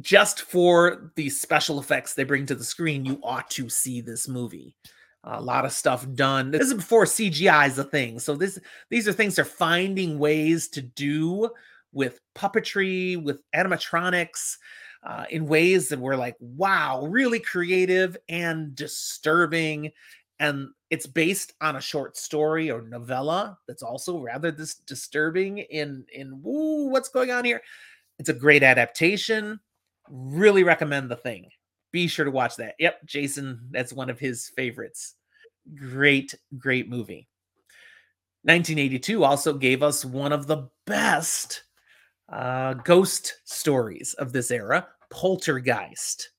[0.01, 4.27] just for the special effects they bring to the screen, you ought to see this
[4.27, 4.75] movie.
[5.23, 6.51] A lot of stuff done.
[6.51, 8.19] This is before CGI is a thing.
[8.19, 8.59] So this
[8.89, 11.49] these are things they're finding ways to do
[11.91, 14.57] with puppetry, with animatronics,
[15.01, 19.91] uh, in ways that were like, wow, really creative and disturbing.
[20.39, 26.05] And it's based on a short story or novella that's also rather dis- disturbing in
[26.13, 27.61] in woo, what's going on here.
[28.19, 29.59] It's a great adaptation.
[30.09, 31.49] Really recommend the thing.
[31.91, 32.75] Be sure to watch that.
[32.79, 35.15] Yep, Jason, that's one of his favorites.
[35.75, 37.27] Great, great movie.
[38.43, 41.63] 1982 also gave us one of the best
[42.29, 46.29] uh, ghost stories of this era, Poltergeist.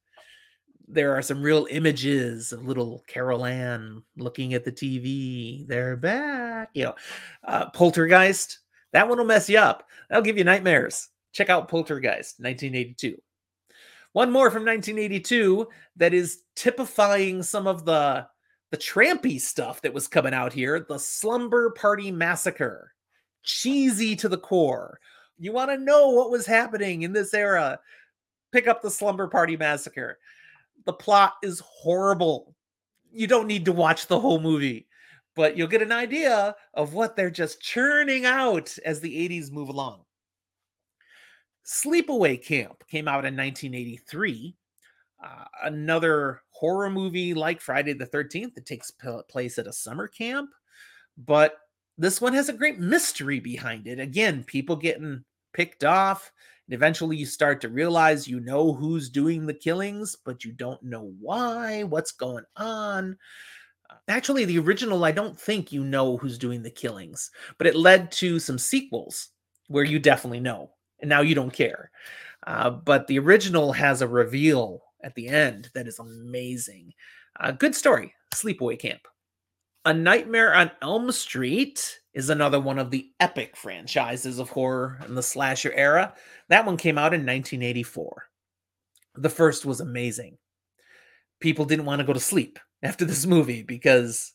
[0.89, 5.67] There are some real images of little Carol Anne looking at the TV.
[5.67, 6.71] They're back.
[6.75, 6.95] You know,
[7.45, 8.61] uh, Poltergeist.
[8.93, 9.89] That one will mess you up.
[10.09, 11.09] That'll give you nightmares.
[11.33, 13.21] Check out Poltergeist, 1982.
[14.13, 18.27] One more from 1982 that is typifying some of the
[18.71, 20.81] the trampy stuff that was coming out here.
[20.89, 22.93] The Slumber Party Massacre,
[23.43, 24.99] cheesy to the core.
[25.39, 27.79] You want to know what was happening in this era?
[28.53, 30.19] Pick up the Slumber Party Massacre.
[30.87, 32.55] The plot is horrible.
[33.13, 34.87] You don't need to watch the whole movie,
[35.35, 39.69] but you'll get an idea of what they're just churning out as the 80s move
[39.69, 40.03] along.
[41.67, 44.57] Sleepaway Camp came out in 1983.
[45.25, 48.93] Uh, another horror movie like Friday the 13th that takes
[49.29, 50.51] place at a summer camp,
[51.17, 51.59] but
[51.99, 53.99] this one has a great mystery behind it.
[53.99, 56.31] Again, people getting picked off.
[56.67, 60.83] And eventually you start to realize you know who's doing the killings, but you don't
[60.83, 63.17] know why, what's going on.
[64.09, 68.11] Actually, the original, I don't think you know who's doing the killings, but it led
[68.13, 69.29] to some sequels
[69.69, 71.91] where you definitely know, and now you don't care.
[72.47, 76.93] Uh, but the original has a reveal at the end that is amazing.
[77.39, 79.03] Uh, good story, Sleepaway Camp.
[79.85, 85.15] A Nightmare on Elm Street is another one of the epic franchises of horror in
[85.15, 86.15] the slasher era.
[86.49, 88.31] That one came out in 1984.
[89.17, 90.39] The first was amazing.
[91.41, 94.33] People didn't want to go to sleep after this movie because,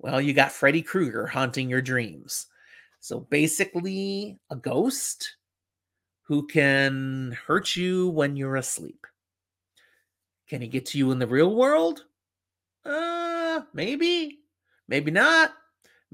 [0.00, 2.48] well, you got Freddy Krueger haunting your dreams.
[2.98, 5.36] So basically, a ghost
[6.22, 9.06] who can hurt you when you're asleep.
[10.48, 12.04] Can he get to you in the real world?
[12.84, 14.40] Uh, maybe,
[14.88, 15.52] maybe not.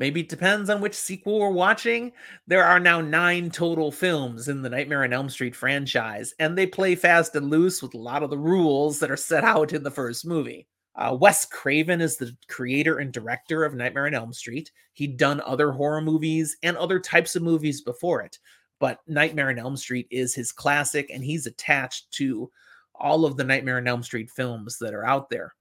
[0.00, 2.12] Maybe it depends on which sequel we're watching.
[2.46, 6.66] There are now nine total films in the Nightmare on Elm Street franchise, and they
[6.66, 9.82] play fast and loose with a lot of the rules that are set out in
[9.82, 10.66] the first movie.
[10.96, 14.72] Uh, Wes Craven is the creator and director of Nightmare on Elm Street.
[14.94, 18.38] He'd done other horror movies and other types of movies before it,
[18.78, 22.50] but Nightmare on Elm Street is his classic, and he's attached to
[22.94, 25.54] all of the Nightmare on Elm Street films that are out there.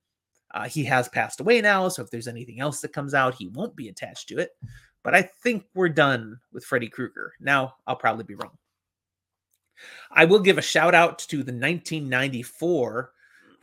[0.52, 3.48] Uh, he has passed away now, so if there's anything else that comes out, he
[3.48, 4.52] won't be attached to it.
[5.04, 7.34] But I think we're done with Freddy Krueger.
[7.40, 8.58] Now, I'll probably be wrong.
[10.12, 13.12] I will give a shout out to the 1994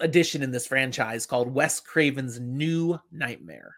[0.00, 3.74] edition in this franchise called Wes Craven's New Nightmare,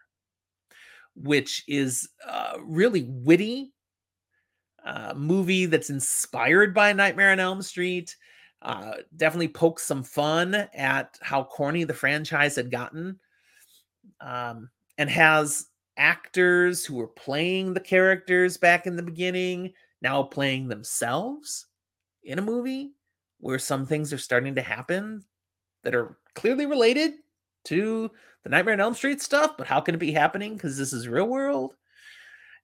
[1.15, 3.73] which is uh, really witty
[4.85, 8.15] uh, movie that's inspired by Nightmare on Elm Street.
[8.61, 13.17] Uh, definitely pokes some fun at how corny the franchise had gotten,
[14.19, 20.67] um, and has actors who were playing the characters back in the beginning now playing
[20.67, 21.67] themselves
[22.23, 22.91] in a movie
[23.39, 25.23] where some things are starting to happen
[25.83, 27.13] that are clearly related
[27.65, 28.09] to
[28.43, 30.53] the Nightmare on Elm Street stuff, but how can it be happening?
[30.53, 31.75] Because this is real world.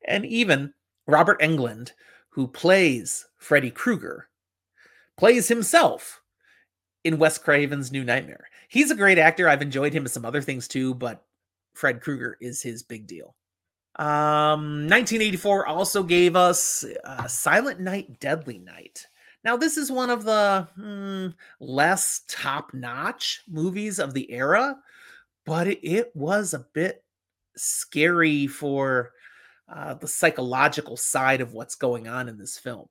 [0.08, 0.74] And even
[1.08, 1.91] Robert Englund,
[2.30, 4.30] who plays Freddy Krueger,
[5.18, 6.22] plays himself
[7.03, 8.47] in Wes Craven's New Nightmare.
[8.68, 9.47] He's a great actor.
[9.47, 11.24] I've enjoyed him in some other things too, but
[11.74, 13.36] Fred Krueger is his big deal.
[13.97, 19.07] Um, 1984 also gave us uh, Silent Night, Deadly Night.
[19.45, 21.28] Now, this is one of the hmm,
[21.59, 24.76] less top notch movies of the era,
[25.45, 27.03] but it, was a bit
[27.55, 29.11] scary for
[29.72, 32.88] uh, the psychological side of what's going on in this film.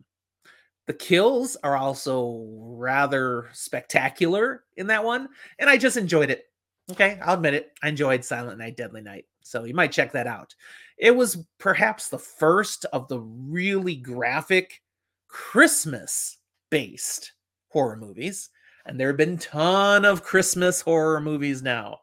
[0.87, 5.29] The kills are also rather spectacular in that one,
[5.59, 6.45] and I just enjoyed it.
[6.91, 7.73] Okay, I'll admit it.
[7.83, 9.25] I enjoyed Silent Night, Deadly Night.
[9.43, 10.55] So you might check that out.
[10.99, 14.83] It was perhaps the first of the really graphic
[15.29, 16.39] Christmas
[16.71, 17.33] based
[17.69, 18.51] horror movies.
[18.87, 22.01] And there have been ton of Christmas horror movies now.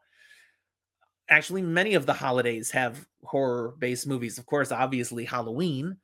[1.28, 4.36] Actually, many of the holidays have horror based movies.
[4.36, 5.96] Of course, obviously Halloween.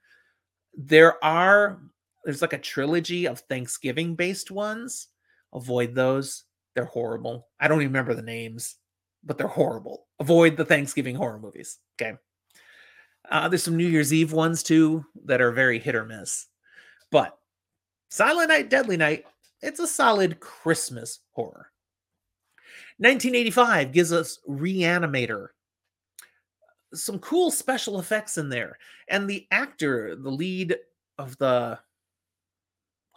[0.77, 1.81] There are
[2.29, 5.09] there's like a trilogy of Thanksgiving based ones.
[5.55, 6.45] Avoid those.
[6.75, 7.49] They're horrible.
[7.59, 8.77] I don't even remember the names.
[9.25, 10.05] but they're horrible.
[10.21, 11.79] Avoid the Thanksgiving horror movies.
[11.99, 12.19] Okay.
[13.31, 16.49] Uh, there's some New Year's Eve ones too that are very hit or miss.
[17.11, 17.39] But
[18.11, 19.25] Silent Night, Deadly Night,
[19.63, 21.71] it's a solid Christmas horror.
[22.99, 25.47] 1985 gives us Reanimator.
[26.93, 28.77] Some cool special effects in there.
[29.09, 30.77] And the actor, the lead
[31.17, 31.79] of the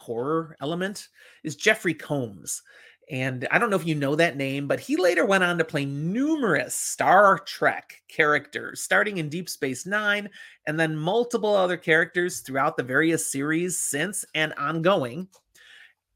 [0.02, 1.08] horror element,
[1.43, 2.62] is Jeffrey Combs.
[3.10, 5.66] And I don't know if you know that name, but he later went on to
[5.66, 10.30] play numerous Star Trek characters, starting in Deep Space Nine,
[10.66, 15.28] and then multiple other characters throughout the various series since and ongoing.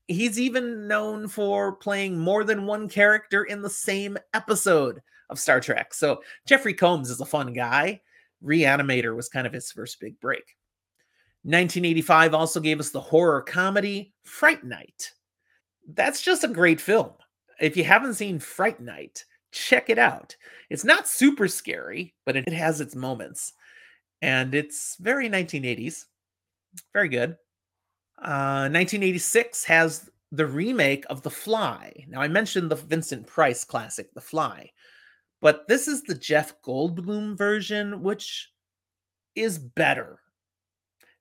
[0.08, 5.60] He's even known for playing more than one character in the same episode of Star
[5.60, 5.94] Trek.
[5.94, 8.02] So Jeffrey Combs is a fun guy.
[8.42, 10.56] Reanimator was kind of his first big break.
[11.46, 15.14] 1985 also gave us the horror comedy Fright Night
[15.94, 17.12] that's just a great film.
[17.60, 20.36] If you haven't seen Fright Night, check it out.
[20.70, 23.54] It's not super scary, but it has its moments.
[24.22, 26.06] And it's very 1980s.
[26.94, 27.32] Very good.
[28.18, 32.06] Uh, 1986 has the remake of The Fly.
[32.08, 34.72] Now, I mentioned the Vincent Price classic, The Fly,
[35.42, 38.52] but this is the Jeff Goldblum version, which
[39.36, 40.20] is better.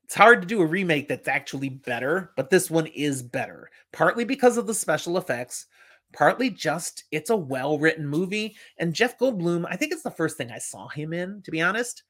[0.05, 3.71] It's hard to do a remake that's actually better, but this one is better.
[3.93, 5.67] Partly because of the special effects,
[6.13, 8.55] partly just it's a well-written movie.
[8.79, 11.63] And Jeff Goldblum, I think it's the first thing I saw him in, to be
[11.63, 12.03] honest.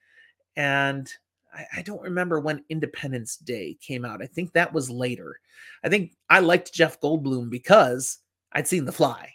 [0.57, 1.09] And
[1.55, 4.23] I, I don't remember when Independence Day came out.
[4.23, 5.39] I think that was later.
[5.85, 8.19] I think I liked Jeff Goldblum because
[8.53, 9.31] I'd seen The Fly.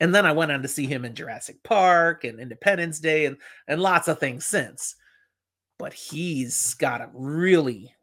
[0.00, 3.36] And then I went on to see him in Jurassic Park and Independence Day and,
[3.68, 4.96] and lots of things since
[5.80, 7.94] but he's got a really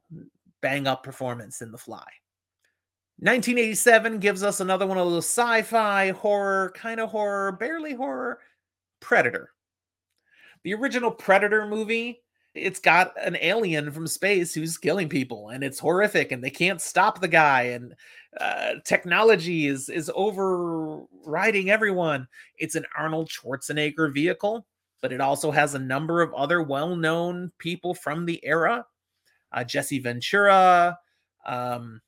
[0.61, 2.03] bang up performance in The Fly.
[3.19, 8.39] 1987 gives us another one of those sci fi horror, kind of horror, barely horror
[8.99, 9.51] Predator.
[10.63, 12.23] The original Predator movie,
[12.55, 16.81] it's got an alien from space who's killing people and it's horrific and they can't
[16.81, 17.93] stop the guy and
[18.41, 22.27] uh, technology is is overriding everyone.
[22.57, 24.65] It's an Arnold Schwarzenegger vehicle
[25.01, 28.85] but it also has a number of other well-known people from the era.
[29.51, 30.97] Uh, Jesse Ventura,
[31.45, 32.01] um,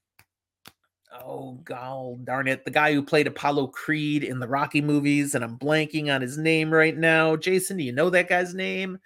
[1.24, 5.44] oh god darn it, the guy who played Apollo Creed in the Rocky movies, and
[5.44, 7.36] I'm blanking on his name right now.
[7.36, 9.00] Jason, do you know that guy's name?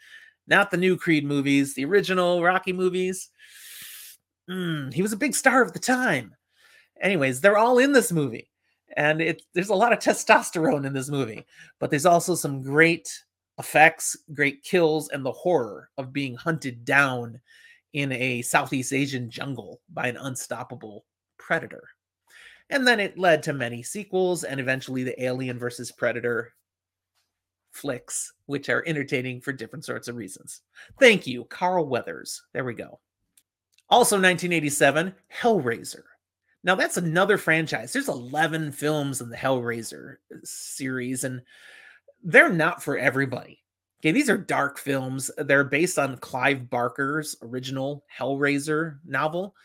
[0.48, 3.30] Not the new Creed movies, the original Rocky movies.
[4.50, 6.36] Mm, he was a big star of the time.
[7.00, 8.50] Anyways, they're all in this movie,
[8.98, 11.46] and it there's a lot of testosterone in this movie,
[11.80, 13.10] but there's also some great
[13.64, 17.40] effects, great kills, and the horror of being hunted down
[17.94, 21.06] in a Southeast Asian jungle by an unstoppable
[21.38, 21.88] predator.
[22.70, 26.52] And then it led to many sequels and eventually the Alien versus Predator
[27.72, 30.62] flicks, which are entertaining for different sorts of reasons.
[31.00, 32.42] Thank you, Carl Weathers.
[32.52, 33.00] There we go.
[33.90, 36.04] Also, 1987, Hellraiser.
[36.66, 37.94] Now, that's another franchise.
[37.94, 41.42] There's 11 films in the Hellraiser uh, series, and
[42.24, 43.60] they're not for everybody.
[44.02, 45.32] Okay, these are dark films.
[45.38, 49.56] They're based on Clive Barker's original Hellraiser novel,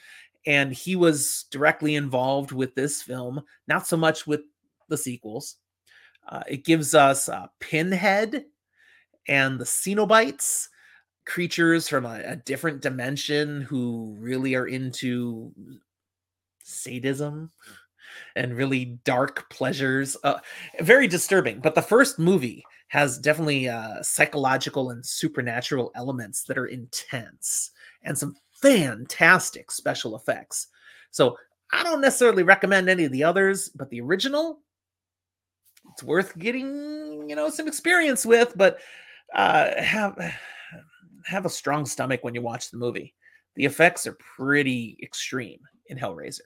[0.46, 4.42] and he was directly involved with this film, not so much with
[4.88, 5.56] the sequels.
[6.28, 8.44] Uh, it gives us uh, Pinhead
[9.26, 10.68] and the Cenobites,
[11.26, 15.52] creatures from a, a different dimension who really are into
[16.62, 17.50] sadism
[18.36, 20.16] and really dark pleasures.
[20.24, 20.38] Uh,
[20.80, 21.60] very disturbing.
[21.60, 27.70] But the first movie has definitely uh, psychological and supernatural elements that are intense
[28.02, 30.68] and some fantastic special effects.
[31.10, 31.36] So
[31.72, 34.60] I don't necessarily recommend any of the others, but the original,
[35.92, 38.52] it's worth getting you know some experience with.
[38.56, 38.78] But
[39.34, 40.18] uh, have
[41.26, 43.14] have a strong stomach when you watch the movie.
[43.56, 46.40] The effects are pretty extreme in Hellraiser.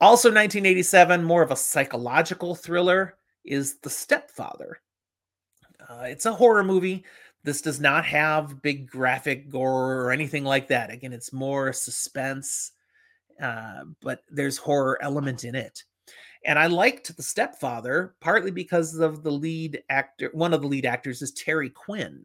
[0.00, 4.80] Also, 1987, more of a psychological thriller, is The Stepfather.
[5.88, 7.04] Uh, it's a horror movie.
[7.44, 10.90] This does not have big graphic gore or anything like that.
[10.90, 12.72] Again, it's more suspense,
[13.42, 15.82] uh, but there's horror element in it.
[16.44, 20.30] And I liked The Stepfather partly because of the lead actor.
[20.32, 22.24] One of the lead actors is Terry O'Quinn,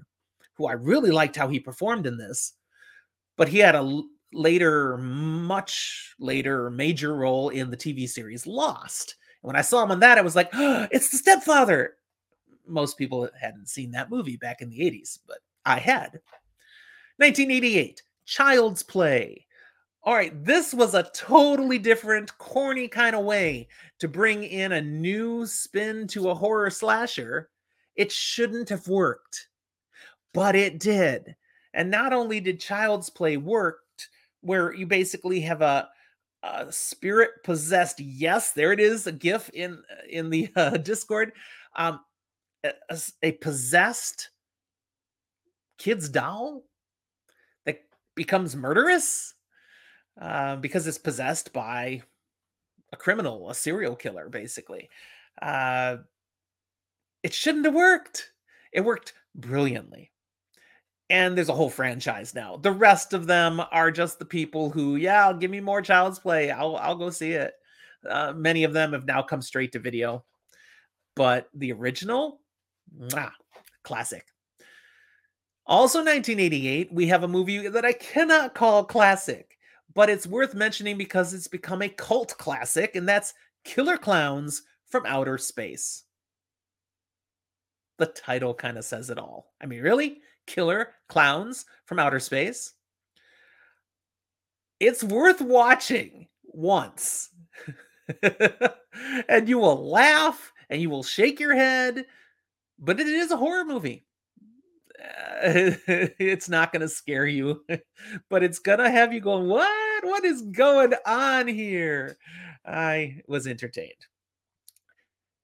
[0.56, 2.54] who I really liked how he performed in this.
[3.38, 4.02] But he had a
[4.34, 9.16] later, much later major role in the TV series Lost.
[9.42, 11.96] And when I saw him on that, I was like, oh, it's the stepfather.
[12.68, 16.20] Most people hadn't seen that movie back in the 80s, but I had.
[17.18, 19.46] 1988, Child's Play.
[20.06, 23.70] All right, this was a totally different, corny kind of way
[24.00, 27.50] to bring in a new spin to a horror slasher.
[27.96, 29.48] It shouldn't have worked,
[30.34, 31.36] but it did.
[31.74, 33.83] And not only did Child's Play worked,
[34.44, 35.89] where you basically have a,
[36.44, 38.00] a spirit possessed.
[38.00, 41.32] Yes, there it is, a GIF in in the uh, Discord.
[41.76, 42.00] Um,
[42.64, 44.30] a, a possessed
[45.78, 46.64] kid's doll
[47.66, 47.80] that
[48.16, 49.34] becomes murderous
[50.22, 52.02] uh, because it's possessed by
[52.94, 54.89] a criminal, a serial killer, basically.
[55.41, 55.98] Uh,
[57.24, 58.32] it shouldn't have worked.
[58.72, 60.12] It worked brilliantly.
[61.14, 62.57] And there's a whole franchise now.
[62.57, 66.49] The rest of them are just the people who, yeah, give me more Child's Play.
[66.49, 67.53] I'll I'll go see it.
[68.09, 70.26] Uh, many of them have now come straight to video,
[71.16, 72.39] but the original,
[72.99, 73.32] mwah,
[73.84, 74.26] classic.
[75.68, 79.55] Also, 1988, we have a movie that I cannot call classic,
[79.93, 85.05] but it's worth mentioning because it's become a cult classic, and that's Killer Clowns from
[85.05, 86.05] Outer Space.
[87.99, 89.53] The title kind of says it all.
[89.61, 90.24] I mean, really?
[90.48, 92.74] Killer Clowns from Outer Space?
[94.80, 97.30] It's worth watching once.
[99.30, 102.06] and you will laugh and you will shake your head,
[102.80, 104.06] but it is a horror movie.
[105.44, 107.64] it's not going to scare you,
[108.30, 110.06] but it's going to have you going, What?
[110.06, 112.18] What is going on here?
[112.66, 113.91] I was entertained.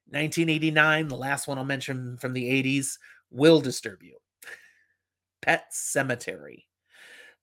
[0.08, 2.98] 1989, the last one I'll mention from the 80s,
[3.32, 4.19] will disturb you.
[5.42, 6.66] Pet Sematary,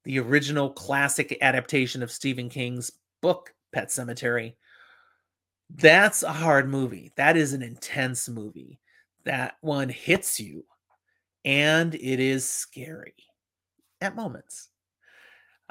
[0.05, 2.91] the original classic adaptation of Stephen King's
[3.21, 4.55] book, Pet Sematary.
[5.71, 7.13] That's a hard movie.
[7.17, 8.79] That is an intense movie.
[9.25, 10.65] That one hits you
[11.45, 13.15] and it is scary
[14.01, 14.69] at moments.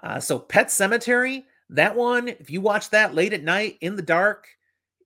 [0.02, 4.02] Uh, so, Pet Sematary, that one, if you watch that late at night in the
[4.02, 4.48] dark,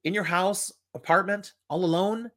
[0.03, 2.32] in your house, apartment, all alone,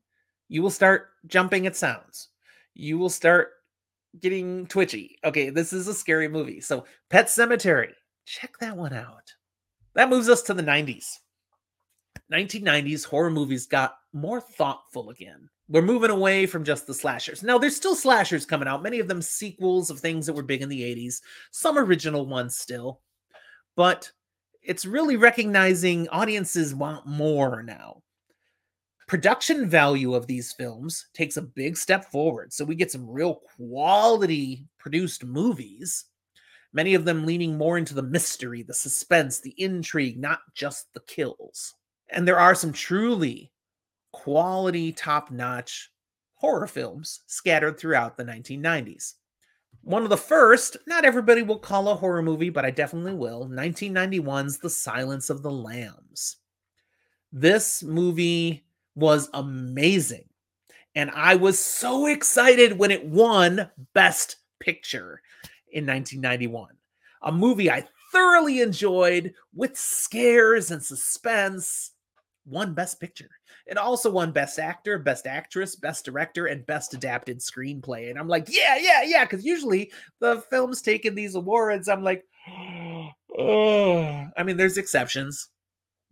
[0.49, 2.29] you will start jumping at sounds.
[2.75, 3.53] You will start
[4.21, 5.19] getting twitchy.
[5.25, 6.61] Okay, this is a scary movie.
[6.61, 7.93] So, Pet Sematary,
[8.25, 9.33] check that one out.
[9.95, 11.07] That moves us to the 90s.
[12.33, 17.43] 1990s horror movies got more thoughtful again we're moving away from just the slashers.
[17.43, 20.61] Now, there's still slashers coming out, many of them sequels of things that were big
[20.61, 23.01] in the 80s, some original ones still.
[23.75, 24.11] But
[24.63, 28.03] it's really recognizing audiences want more now.
[29.13, 32.51] Production value of these films takes a big step forward.
[32.51, 36.07] So we get some real quality produced movies,
[36.73, 41.01] many of them leaning more into the mystery, the suspense, the intrigue, not just the
[41.01, 41.75] kills.
[42.09, 43.53] And there are some truly
[44.13, 45.91] quality, top notch
[46.37, 49.17] horror films scattered throughout the 1990s.
[49.83, 53.47] One of the first, not everybody will call a horror movie, but I definitely will
[53.47, 56.39] 1991's The Silence of the Lambs.
[57.31, 58.65] This movie
[58.95, 60.25] was amazing.
[60.95, 65.23] And I was so excited when it won Best Picture
[65.71, 66.69] in 1991.
[67.23, 71.93] A movie I thoroughly enjoyed with scares and suspense,
[72.45, 73.31] won Best Picture.
[73.67, 78.11] It also won Best Actor, Best Actress, Best Director, and Best Adapted Screenplay.
[78.11, 79.25] And I'm like, yeah, yeah, yeah.
[79.25, 82.25] Because usually the films taking these awards, I'm like,
[83.39, 84.27] oh.
[84.37, 85.49] I mean, there's exceptions.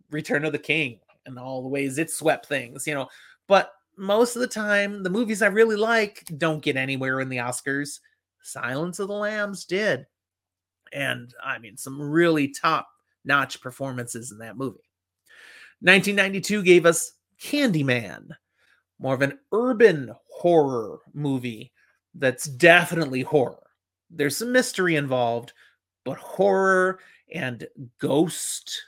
[0.09, 3.07] Return of the King and all the ways it swept things, you know.
[3.47, 7.37] But most of the time, the movies I really like don't get anywhere in the
[7.37, 7.99] Oscars.
[8.41, 10.05] Silence of the Lambs did.
[10.93, 12.87] And I mean, some really top
[13.23, 14.79] notch performances in that movie.
[15.81, 18.29] 1992 gave us Candyman,
[18.99, 21.71] more of an urban horror movie
[22.15, 23.63] that's definitely horror.
[24.09, 25.53] There's some mystery involved,
[26.03, 26.99] but horror
[27.33, 27.65] and
[27.99, 28.83] ghost,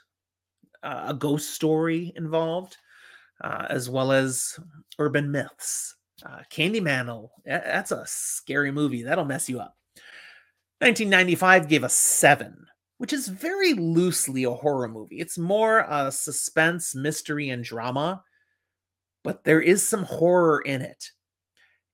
[0.84, 2.76] uh, a ghost story involved,
[3.42, 4.58] uh, as well as
[4.98, 5.96] urban myths.
[6.24, 9.02] Uh, Candyman, that's a scary movie.
[9.02, 9.76] That'll mess you up.
[10.78, 12.66] 1995 gave us seven,
[12.98, 15.18] which is very loosely a horror movie.
[15.18, 18.22] It's more a suspense, mystery, and drama
[19.24, 21.10] but there is some horror in it.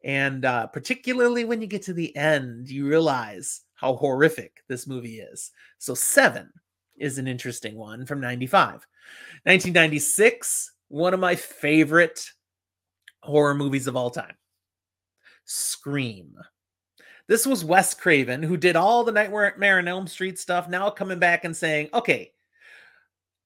[0.05, 5.21] And uh, particularly when you get to the end, you realize how horrific this movie
[5.21, 5.53] is.
[5.79, 6.51] So, Seven
[7.01, 8.87] is an interesting one from 95.
[9.45, 12.31] 1996, one of my favorite
[13.23, 14.35] horror movies of all time
[15.45, 16.37] Scream.
[17.27, 21.19] This was Wes Craven, who did all the Nightmare on Elm Street stuff, now coming
[21.19, 22.33] back and saying, okay,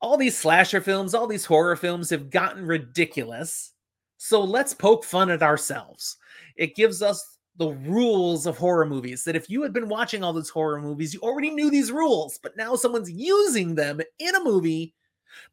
[0.01, 3.72] all these slasher films, all these horror films have gotten ridiculous.
[4.16, 6.16] So let's poke fun at ourselves.
[6.56, 10.32] It gives us the rules of horror movies that if you had been watching all
[10.32, 14.43] these horror movies, you already knew these rules, but now someone's using them in a
[14.43, 14.94] movie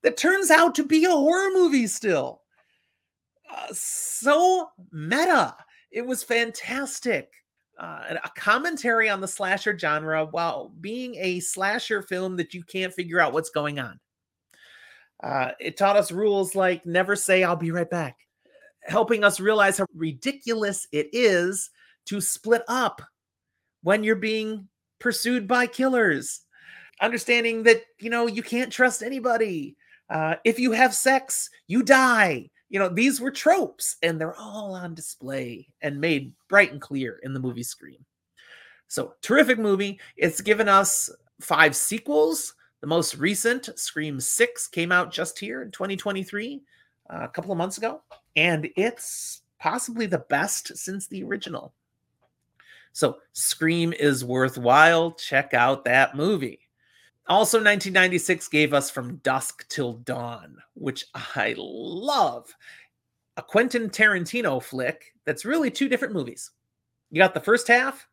[0.02, 2.42] that turns out to be a horror movie still.
[3.50, 5.56] Uh, so meta.
[5.92, 7.30] It was fantastic.
[7.78, 12.94] Uh, a commentary on the slasher genre while being a slasher film that you can't
[12.94, 14.00] figure out what's going on.
[15.24, 18.18] Uh, it taught us rules like never say, I'll be right back,
[18.82, 21.70] helping us realize how ridiculous it is
[22.06, 23.02] to split up
[23.84, 24.68] when you're being
[25.00, 26.42] pursued by killers.
[27.02, 29.76] Understanding that, you know, you can't trust anybody.
[30.10, 32.50] Uh, if you have sex, you die.
[32.70, 37.20] You know, these were tropes and they're all on display and made bright and clear
[37.24, 38.06] in the movie Scream.
[38.88, 40.00] So, terrific movie.
[40.18, 41.10] It's given us
[41.40, 42.54] five sequels.
[42.82, 46.62] The most recent, Scream 6, came out just here in 2023,
[47.10, 48.02] uh, a couple of months ago.
[48.36, 51.74] And it's possibly the best since the original.
[52.94, 55.12] So, Scream is worthwhile.
[55.12, 56.60] Check out that movie.
[57.28, 62.54] Also, 1996 gave us From Dusk Till Dawn, which I love.
[63.38, 66.52] A Quentin Tarantino flick that's really two different movies.
[67.10, 68.08] You got the first half,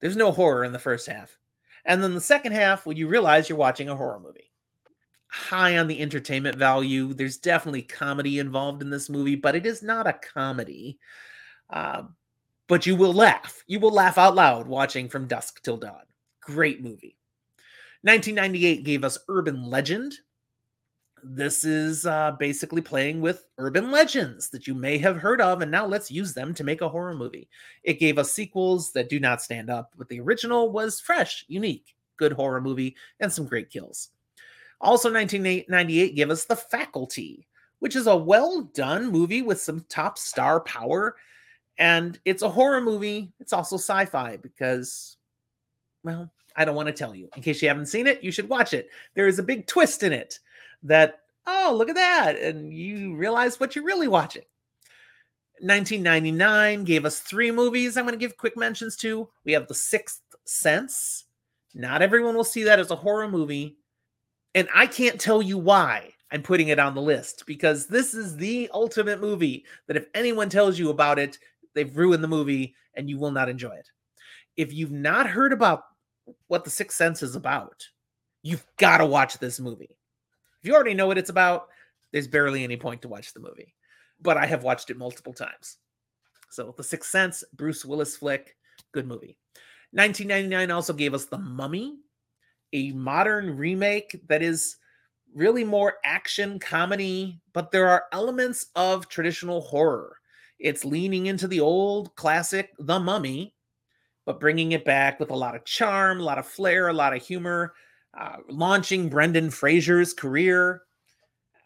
[0.00, 1.36] there's no horror in the first half.
[1.86, 4.52] And then the second half, when you realize you're watching a horror movie.
[5.28, 7.12] High on the entertainment value.
[7.12, 10.98] There's definitely comedy involved in this movie, but it is not a comedy.
[11.70, 12.04] Uh,
[12.68, 13.62] but you will laugh.
[13.66, 16.04] You will laugh out loud watching From Dusk Till Dawn.
[16.40, 17.16] Great movie.
[18.02, 20.14] 1998 gave us Urban Legend.
[21.22, 25.70] This is uh, basically playing with urban legends that you may have heard of, and
[25.70, 27.48] now let's use them to make a horror movie.
[27.82, 31.94] It gave us sequels that do not stand up, but the original was fresh, unique,
[32.18, 34.10] good horror movie, and some great kills.
[34.82, 37.46] Also, 1998 gave us The Faculty,
[37.78, 41.16] which is a well done movie with some top star power
[41.78, 43.32] and it's a horror movie.
[43.40, 45.16] It's also sci fi because,
[46.02, 47.28] well, I don't want to tell you.
[47.36, 48.88] In case you haven't seen it, you should watch it.
[49.14, 50.38] There is a big twist in it
[50.84, 52.38] that, oh, look at that.
[52.38, 54.44] And you realize what you're really watching.
[55.60, 59.28] 1999 gave us three movies I'm going to give quick mentions to.
[59.44, 61.24] We have The Sixth Sense.
[61.74, 63.76] Not everyone will see that as a horror movie.
[64.54, 68.36] And I can't tell you why I'm putting it on the list because this is
[68.36, 71.38] the ultimate movie that if anyone tells you about it,
[71.74, 73.88] they've ruined the movie and you will not enjoy it.
[74.56, 75.82] If you've not heard about
[76.46, 77.86] what The Sixth Sense is about,
[78.42, 79.96] you've got to watch this movie.
[80.62, 81.68] If you already know what it's about,
[82.12, 83.74] there's barely any point to watch the movie.
[84.22, 85.78] But I have watched it multiple times.
[86.50, 88.56] So The Sixth Sense, Bruce Willis flick,
[88.92, 89.36] good movie.
[89.90, 91.96] 1999 also gave us The Mummy,
[92.72, 94.76] a modern remake that is
[95.34, 100.16] really more action comedy, but there are elements of traditional horror.
[100.58, 103.54] It's leaning into the old classic The Mummy,
[104.24, 107.14] but bringing it back with a lot of charm, a lot of flair, a lot
[107.14, 107.74] of humor,
[108.18, 110.82] uh, launching Brendan Fraser's career.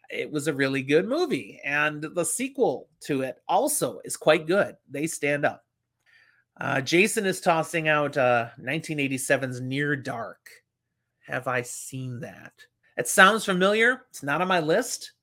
[0.09, 1.61] It was a really good movie.
[1.63, 4.75] And the sequel to it also is quite good.
[4.89, 5.63] They stand up.
[6.59, 10.49] Uh, Jason is tossing out uh, 1987's Near Dark.
[11.25, 12.51] Have I seen that?
[12.97, 14.01] It sounds familiar.
[14.09, 15.13] It's not on my list.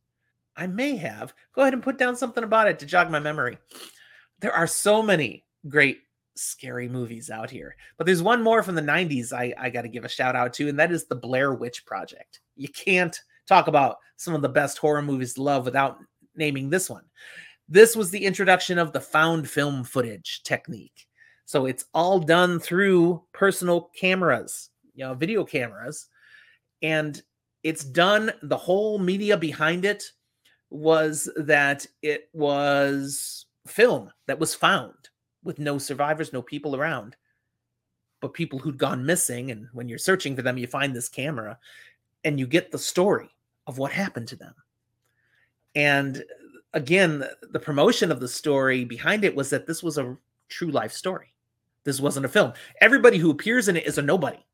[0.57, 1.35] I may have.
[1.55, 3.59] Go ahead and put down something about it to jog my memory.
[4.41, 6.01] There are so many great
[6.35, 9.89] scary movies out here, but there's one more from the 90s I, I got to
[9.89, 12.41] give a shout out to, and that is the Blair Witch Project.
[12.57, 15.99] You can't talk about some of the best horror movies to love without
[16.35, 17.05] naming this one.
[17.69, 21.07] This was the introduction of the found film footage technique.
[21.47, 26.07] So it's all done through personal cameras, you know, video cameras,
[26.83, 27.21] and
[27.63, 30.05] it's done the whole media behind it
[30.71, 34.95] was that it was film that was found
[35.43, 37.17] with no survivors, no people around,
[38.21, 39.51] but people who'd gone missing.
[39.51, 41.59] And when you're searching for them, you find this camera
[42.25, 43.31] and you get the story
[43.67, 44.55] of what happened to them.
[45.75, 46.25] And
[46.73, 50.17] again, the promotion of the story behind it was that this was a
[50.49, 51.33] true life story.
[51.85, 52.53] This wasn't a film.
[52.81, 54.45] Everybody who appears in it is a nobody.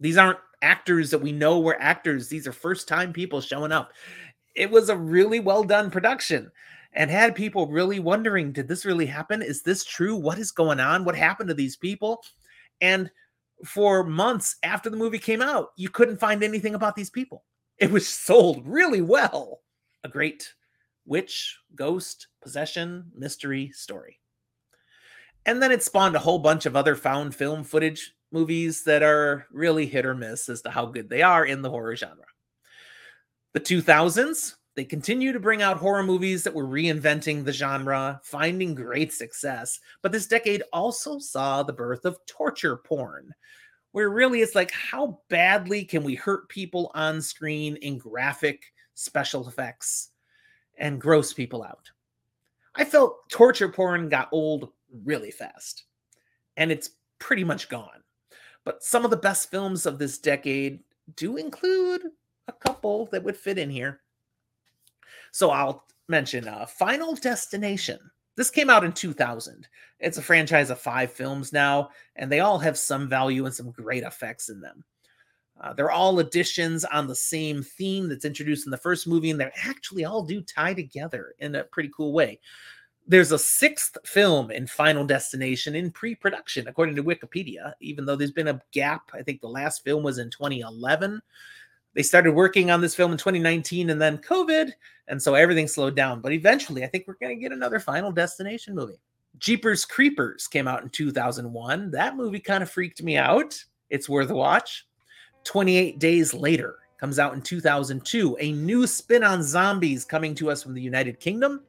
[0.00, 2.28] These aren't actors that we know were actors.
[2.28, 3.92] These are first time people showing up
[4.54, 6.50] it was a really well done production
[6.94, 9.42] and had people really wondering did this really happen?
[9.42, 10.16] Is this true?
[10.16, 11.04] What is going on?
[11.04, 12.22] What happened to these people?
[12.80, 13.10] And
[13.64, 17.44] for months after the movie came out, you couldn't find anything about these people.
[17.78, 19.60] It was sold really well.
[20.04, 20.52] A great
[21.06, 24.18] witch, ghost, possession, mystery story.
[25.46, 29.46] And then it spawned a whole bunch of other found film footage movies that are
[29.50, 32.24] really hit or miss as to how good they are in the horror genre.
[33.52, 38.74] The 2000s, they continue to bring out horror movies that were reinventing the genre, finding
[38.74, 39.78] great success.
[40.00, 43.34] But this decade also saw the birth of torture porn,
[43.92, 48.62] where really it's like, how badly can we hurt people on screen in graphic
[48.94, 50.08] special effects
[50.78, 51.90] and gross people out?
[52.74, 54.70] I felt torture porn got old
[55.04, 55.84] really fast.
[56.56, 58.02] And it's pretty much gone.
[58.64, 60.80] But some of the best films of this decade
[61.16, 62.02] do include
[62.48, 64.00] a couple that would fit in here.
[65.30, 67.98] So I'll mention uh, Final Destination.
[68.36, 69.68] This came out in 2000.
[70.00, 73.70] It's a franchise of five films now, and they all have some value and some
[73.70, 74.84] great effects in them.
[75.60, 79.40] Uh, they're all additions on the same theme that's introduced in the first movie, and
[79.40, 82.40] they actually all do tie together in a pretty cool way.
[83.06, 88.16] There's a sixth film in Final Destination in pre production, according to Wikipedia, even though
[88.16, 89.10] there's been a gap.
[89.12, 91.20] I think the last film was in 2011.
[91.94, 94.72] They started working on this film in 2019 and then COVID,
[95.08, 96.20] and so everything slowed down.
[96.20, 99.00] But eventually, I think we're going to get another Final Destination movie.
[99.38, 101.90] Jeepers Creepers came out in 2001.
[101.90, 103.62] That movie kind of freaked me out.
[103.90, 104.86] It's worth a watch.
[105.44, 110.62] 28 Days Later comes out in 2002, a new spin on zombies coming to us
[110.62, 111.62] from the United Kingdom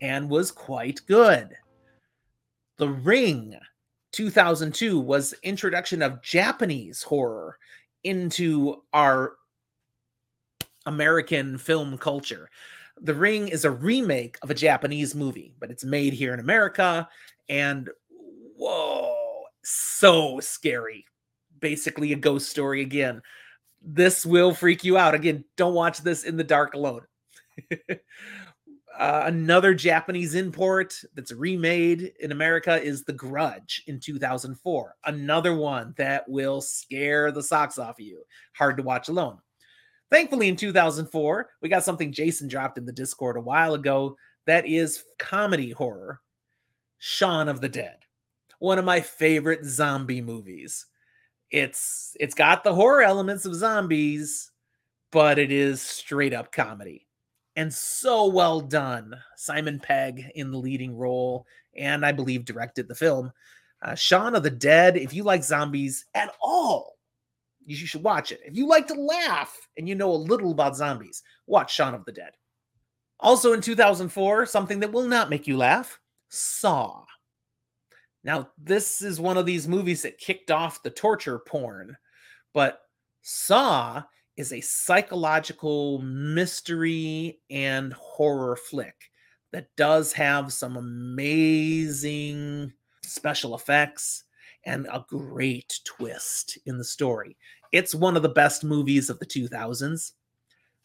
[0.00, 1.50] and was quite good.
[2.78, 3.56] The Ring
[4.10, 7.58] 2002 was introduction of Japanese horror
[8.02, 9.34] into our
[10.86, 12.50] American film culture.
[13.00, 17.08] The Ring is a remake of a Japanese movie, but it's made here in America
[17.48, 17.90] and
[18.56, 21.04] whoa, so scary.
[21.60, 23.22] Basically a ghost story again.
[23.82, 25.14] This will freak you out.
[25.14, 27.02] Again, don't watch this in the dark alone.
[28.96, 34.94] Uh, another Japanese import that's remade in America is The Grudge in 2004.
[35.04, 38.22] Another one that will scare the socks off of you.
[38.52, 39.38] Hard to watch alone.
[40.14, 44.16] Thankfully, in 2004, we got something Jason dropped in the Discord a while ago
[44.46, 46.20] that is comedy horror
[46.98, 47.96] Shaun of the Dead.
[48.60, 50.86] One of my favorite zombie movies.
[51.50, 54.52] It's it's got the horror elements of zombies,
[55.10, 57.08] but it is straight up comedy
[57.56, 59.16] and so well done.
[59.34, 61.44] Simon Pegg in the leading role,
[61.76, 63.32] and I believe directed the film.
[63.82, 66.93] Uh, Shaun of the Dead, if you like zombies at all,
[67.66, 68.40] you should watch it.
[68.44, 72.04] If you like to laugh and you know a little about zombies, watch Shaun of
[72.04, 72.32] the Dead.
[73.20, 77.04] Also in 2004, something that will not make you laugh Saw.
[78.24, 81.96] Now, this is one of these movies that kicked off the torture porn,
[82.52, 82.80] but
[83.22, 84.02] Saw
[84.36, 88.96] is a psychological mystery and horror flick
[89.52, 92.72] that does have some amazing
[93.04, 94.23] special effects
[94.66, 97.36] and a great twist in the story.
[97.72, 100.12] It's one of the best movies of the 2000s.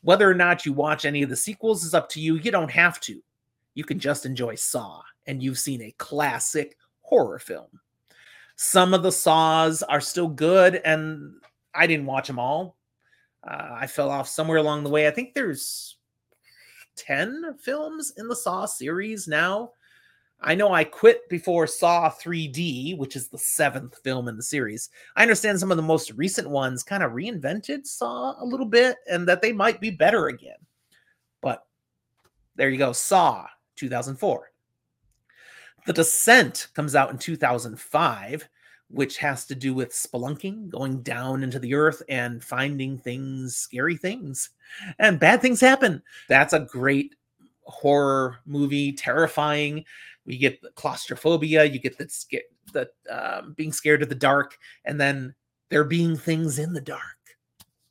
[0.02, 2.36] Whether or not you watch any of the sequels is up to you.
[2.36, 3.22] You don't have to.
[3.74, 7.68] You can just enjoy Saw, and you've seen a classic horror film.
[8.56, 11.34] Some of the Saws are still good, and
[11.74, 12.78] I didn't watch them all.
[13.48, 15.08] Uh, I fell off somewhere along the way.
[15.08, 15.98] I think there's
[16.96, 19.72] 10 films in the Saw series now.
[20.42, 24.90] I know I quit before Saw 3D, which is the seventh film in the series.
[25.16, 28.98] I understand some of the most recent ones kind of reinvented Saw a little bit
[29.10, 30.58] and that they might be better again.
[31.42, 31.66] But
[32.56, 34.52] there you go Saw 2004.
[35.86, 38.50] The Descent comes out in 2005
[38.90, 43.96] which has to do with spelunking, going down into the earth and finding things, scary
[43.96, 44.50] things,
[44.98, 46.02] and bad things happen.
[46.28, 47.16] That's a great
[47.64, 49.86] horror movie, terrifying.
[50.30, 52.42] You get claustrophobia, you get the
[52.74, 55.34] the um, being scared of the dark, and then
[55.70, 57.02] there being things in the dark.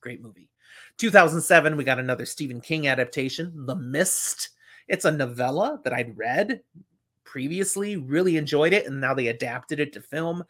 [0.00, 0.50] Great movie.
[0.98, 4.50] 2007, we got another Stephen King adaptation, The Mist.
[4.88, 6.60] It's a novella that I'd read
[7.24, 10.44] previously, really enjoyed it, and now they adapted it to film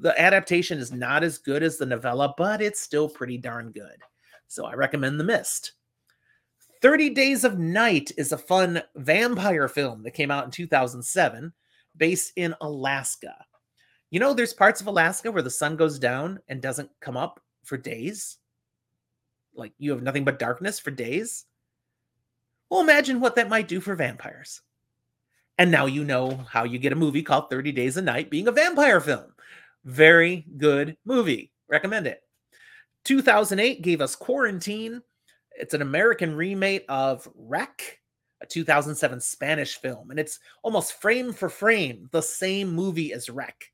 [0.00, 3.96] the adaptation is not as good as the novella, but it's still pretty darn good.
[4.48, 5.72] So I recommend The Mist.
[6.82, 11.52] 30 Days of Night is a fun vampire film that came out in 2007
[11.96, 13.34] based in Alaska.
[14.10, 17.40] You know, there's parts of Alaska where the sun goes down and doesn't come up
[17.64, 18.38] for days.
[19.54, 21.44] Like you have nothing but darkness for days.
[22.70, 24.62] Well, imagine what that might do for vampires.
[25.58, 28.48] And now you know how you get a movie called 30 Days a Night being
[28.48, 29.34] a vampire film.
[29.84, 31.52] Very good movie.
[31.68, 32.22] Recommend it.
[33.04, 35.02] 2008 gave us Quarantine.
[35.60, 37.98] It's an American remake of REC,
[38.42, 43.72] a 2007 Spanish film, and it's almost frame for frame the same movie as REC.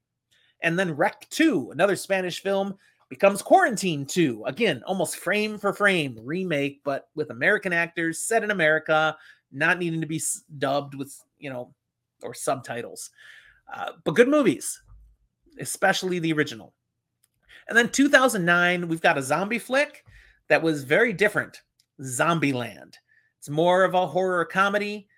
[0.63, 2.75] And then REC 2, another Spanish film,
[3.09, 4.45] becomes Quarantine 2.
[4.47, 9.17] Again, almost frame for frame remake, but with American actors set in America,
[9.53, 10.21] not needing to be
[10.59, 11.73] dubbed with, you know,
[12.23, 13.11] or subtitles.
[13.73, 14.83] Uh, but good movies
[15.61, 16.75] especially the original.
[17.69, 20.05] And then 2009, we've got a zombie flick
[20.49, 21.63] that was very different
[22.01, 22.95] Zombieland.
[23.39, 25.09] It's more of a horror comedy.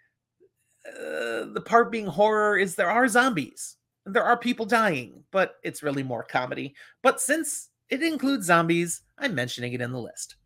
[0.86, 3.76] Uh, the part being horror is there are zombies,
[4.06, 6.74] There are people dying, but it's really more comedy.
[7.02, 10.36] But since it includes zombies, I'm mentioning it in the list.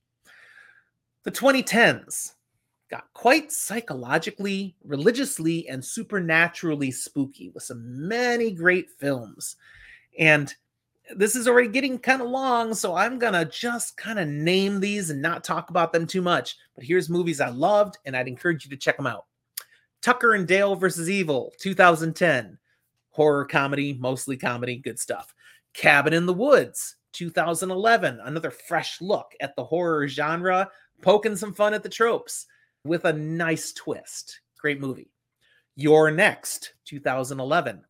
[1.25, 2.33] The 2010s
[2.91, 9.57] got quite psychologically, religiously, and supernaturally spooky with some many great films.
[10.19, 10.55] And
[11.17, 15.11] this is already getting kind of long, so I'm gonna just kind of name these
[15.11, 16.57] and not talk about them too much.
[16.75, 19.27] But here's movies I loved, and I'd encourage you to check them out.
[20.03, 22.59] Tucker and Dale versus Evil, 2010.
[23.11, 25.35] Horror comedy, mostly comedy, good stuff.
[25.75, 28.21] Cabin in the Woods, 2011.
[28.25, 30.71] Another fresh look at the horror genre,
[31.03, 32.47] poking some fun at the tropes
[32.85, 34.41] with a nice twist.
[34.59, 35.11] Great movie.
[35.77, 37.83] You're Next, 2011.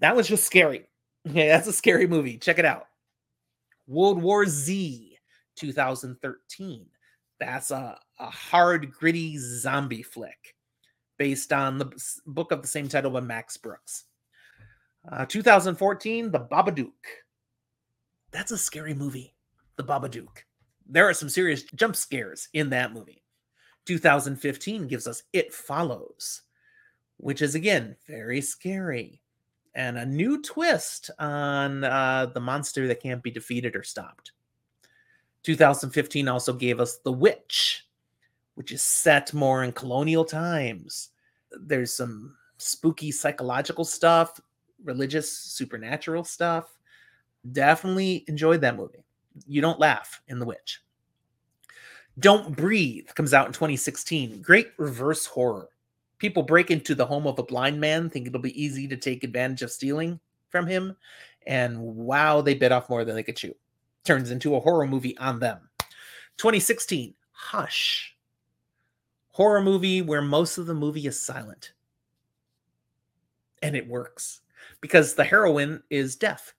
[0.00, 0.86] That was just scary.
[1.32, 2.38] Yeah, that's a scary movie.
[2.38, 2.86] Check it out.
[3.88, 5.18] World War Z,
[5.56, 6.86] 2013.
[7.40, 10.54] That's a, a hard, gritty zombie flick
[11.18, 11.90] based on the
[12.26, 14.04] book of the same title by Max Brooks.
[15.10, 16.92] Uh, 2014, The Babadook.
[18.30, 19.34] That's a scary movie,
[19.76, 20.44] The Babadook.
[20.88, 23.24] There are some serious jump scares in that movie.
[23.86, 26.42] 2015 gives us It Follows,
[27.16, 29.22] which is again very scary
[29.76, 34.32] and a new twist on uh, the monster that can't be defeated or stopped.
[35.42, 37.86] 2015 also gave us The Witch,
[38.54, 41.10] which is set more in colonial times.
[41.52, 44.40] There's some spooky psychological stuff,
[44.82, 46.74] religious, supernatural stuff.
[47.52, 49.04] Definitely enjoyed that movie.
[49.46, 50.80] You don't laugh in The Witch.
[52.18, 54.40] Don't Breathe comes out in 2016.
[54.40, 55.68] Great reverse horror
[56.18, 59.24] people break into the home of a blind man, think it'll be easy to take
[59.24, 60.18] advantage of stealing
[60.48, 60.96] from him.
[61.46, 63.54] And wow, they bit off more than they could chew.
[64.04, 65.68] Turns into a horror movie on them.
[66.38, 68.16] 2016, Hush.
[69.30, 71.72] Horror movie where most of the movie is silent.
[73.62, 74.40] And it works
[74.80, 76.54] because the heroine is deaf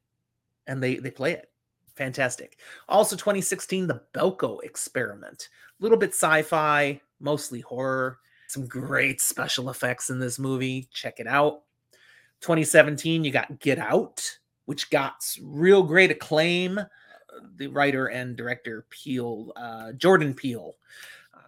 [0.67, 1.51] and they, they play it.
[1.95, 2.59] Fantastic.
[2.87, 5.49] Also, 2016, The Belko Experiment.
[5.79, 10.87] A little bit sci fi, mostly horror some great special effects in this movie.
[10.91, 11.61] Check it out.
[12.41, 16.79] 2017, you got Get Out, which got real great acclaim.
[17.57, 20.75] The writer and director Peele, uh, Jordan Peele.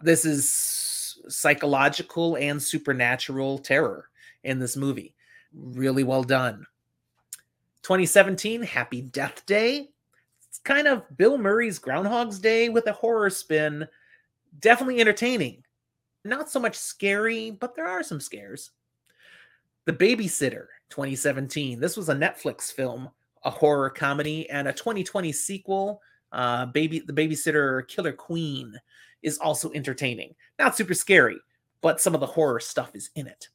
[0.02, 4.08] This is psychological and supernatural terror
[4.44, 5.14] in this movie.
[5.52, 6.66] Really well done.
[7.82, 9.90] 2017, Happy Death Day.
[10.48, 13.86] It's kind of Bill Murray's Groundhog's Day with a horror spin.
[14.60, 15.64] Definitely entertaining
[16.24, 18.70] not so much scary, but there are some scares.
[19.86, 21.80] The Babysitter 2017.
[21.80, 23.08] This was a Netflix film,
[23.44, 26.02] a horror comedy, and a 2020 sequel.
[26.32, 28.78] Uh, Baby, the Babysitter Killer Queen
[29.22, 30.34] is also entertaining.
[30.58, 31.38] Not super scary,
[31.80, 33.48] but some of the horror stuff is in it.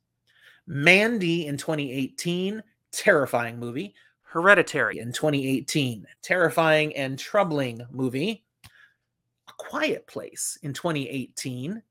[0.67, 3.93] Mandy in 2018, terrifying movie.
[4.23, 8.43] Hereditary in 2018, terrifying and troubling movie.
[9.47, 11.81] A Quiet Place in 2018,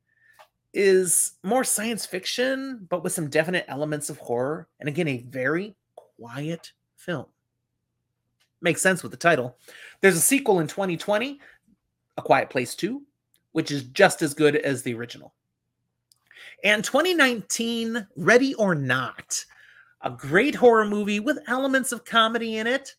[0.75, 4.69] is more science fiction, but with some definite elements of horror.
[4.81, 7.27] And again, a very quiet film.
[8.61, 9.57] Makes sense with the title.
[10.01, 11.41] There's a sequel in 2020,
[12.17, 13.03] A Quiet Place 2,
[13.53, 15.33] which is just as good as the original.
[16.65, 19.45] And 2019, Ready or Not,
[20.03, 22.95] a great horror movie with elements of comedy in it,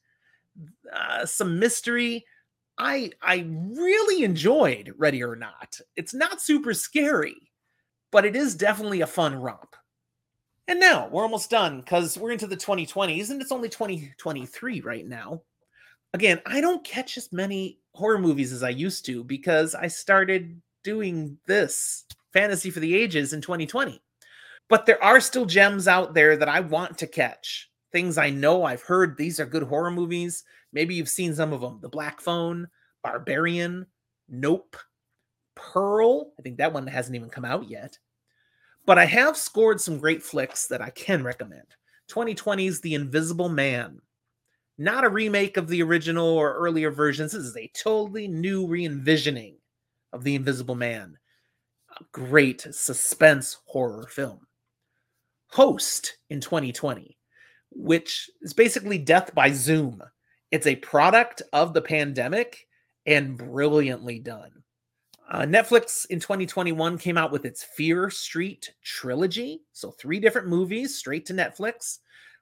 [0.94, 2.26] uh, some mystery.
[2.78, 5.80] I I really enjoyed Ready or Not.
[5.96, 7.52] It's not super scary
[8.16, 9.76] but it is definitely a fun romp.
[10.70, 15.06] And now we're almost done because we're into the 2020s and it's only 2023 right
[15.06, 15.42] now.
[16.14, 20.62] Again, I don't catch as many horror movies as I used to because I started
[20.82, 24.02] doing this fantasy for the ages in 2020.
[24.70, 27.70] But there are still gems out there that I want to catch.
[27.92, 30.46] Things I know I've heard these are good horror movies.
[30.72, 32.70] Maybe you've seen some of them The Black Phone,
[33.04, 33.88] Barbarian,
[34.30, 34.78] Nope,
[35.56, 36.32] Pearl.
[36.40, 37.98] I think that one hasn't even come out yet.
[38.86, 41.76] But I have scored some great flicks that I can recommend.
[42.10, 44.00] 2020's The Invisible Man.
[44.78, 47.32] Not a remake of the original or earlier versions.
[47.32, 49.58] This is a totally new re envisioning
[50.14, 51.18] of The Invisible Man.
[52.00, 54.42] A great suspense horror film.
[55.48, 57.18] Host in 2020,
[57.72, 60.04] which is basically death by Zoom.
[60.52, 62.68] It's a product of the pandemic
[63.06, 64.52] and brilliantly done.
[65.30, 69.62] Uh, Netflix in 2021 came out with its Fear Street trilogy.
[69.72, 72.00] So, three different movies straight to Netflix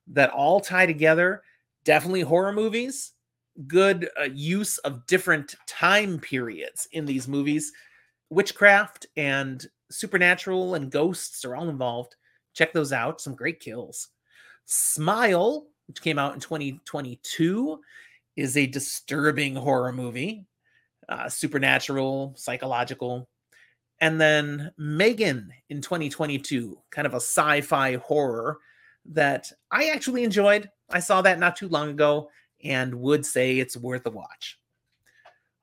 [0.07, 1.43] that all tie together.
[1.85, 3.13] Definitely horror movies.
[3.67, 7.71] Good uh, use of different time periods in these movies.
[8.29, 12.15] Witchcraft and supernatural and ghosts are all involved.
[12.53, 13.21] Check those out.
[13.21, 14.09] Some great kills.
[14.65, 17.79] Smile which came out in 2022,
[18.35, 20.45] is a disturbing horror movie,
[21.13, 23.29] uh, supernatural, psychological.
[24.01, 28.57] And then Megan in 2022, kind of a sci fi horror
[29.05, 30.69] that I actually enjoyed.
[30.89, 32.29] I saw that not too long ago
[32.63, 34.59] and would say it's worth a watch.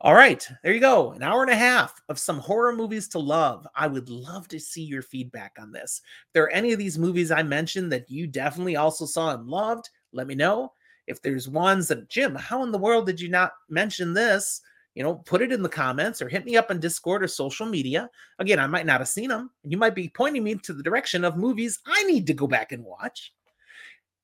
[0.03, 1.11] All right, there you go.
[1.13, 3.67] An hour and a half of some horror movies to love.
[3.75, 6.01] I would love to see your feedback on this.
[6.29, 9.47] If there are any of these movies I mentioned that you definitely also saw and
[9.47, 10.73] loved, let me know.
[11.07, 14.63] If there's ones that, Jim, how in the world did you not mention this?
[15.01, 17.65] You know, put it in the comments or hit me up on Discord or social
[17.65, 18.11] media.
[18.39, 19.51] Again, I might not have seen them.
[19.63, 22.47] And you might be pointing me to the direction of movies I need to go
[22.47, 23.33] back and watch.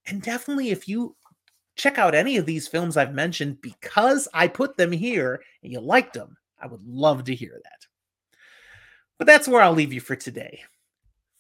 [0.04, 1.16] And definitely, if you
[1.76, 5.80] check out any of these films I've mentioned because I put them here and you
[5.80, 6.36] liked them.
[6.60, 7.86] I would love to hear that.
[9.16, 10.60] But that's where I'll leave you for today.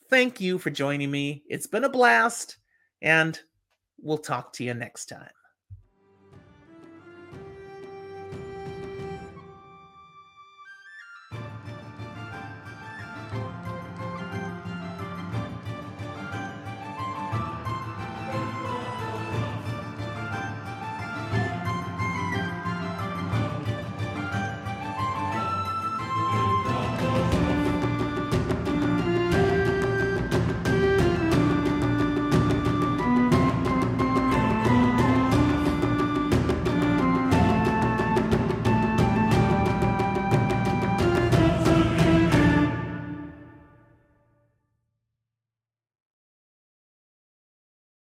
[0.08, 1.42] Thank you for joining me.
[1.46, 2.56] It's been a blast,
[3.02, 3.38] and
[4.00, 5.28] we'll talk to you next time.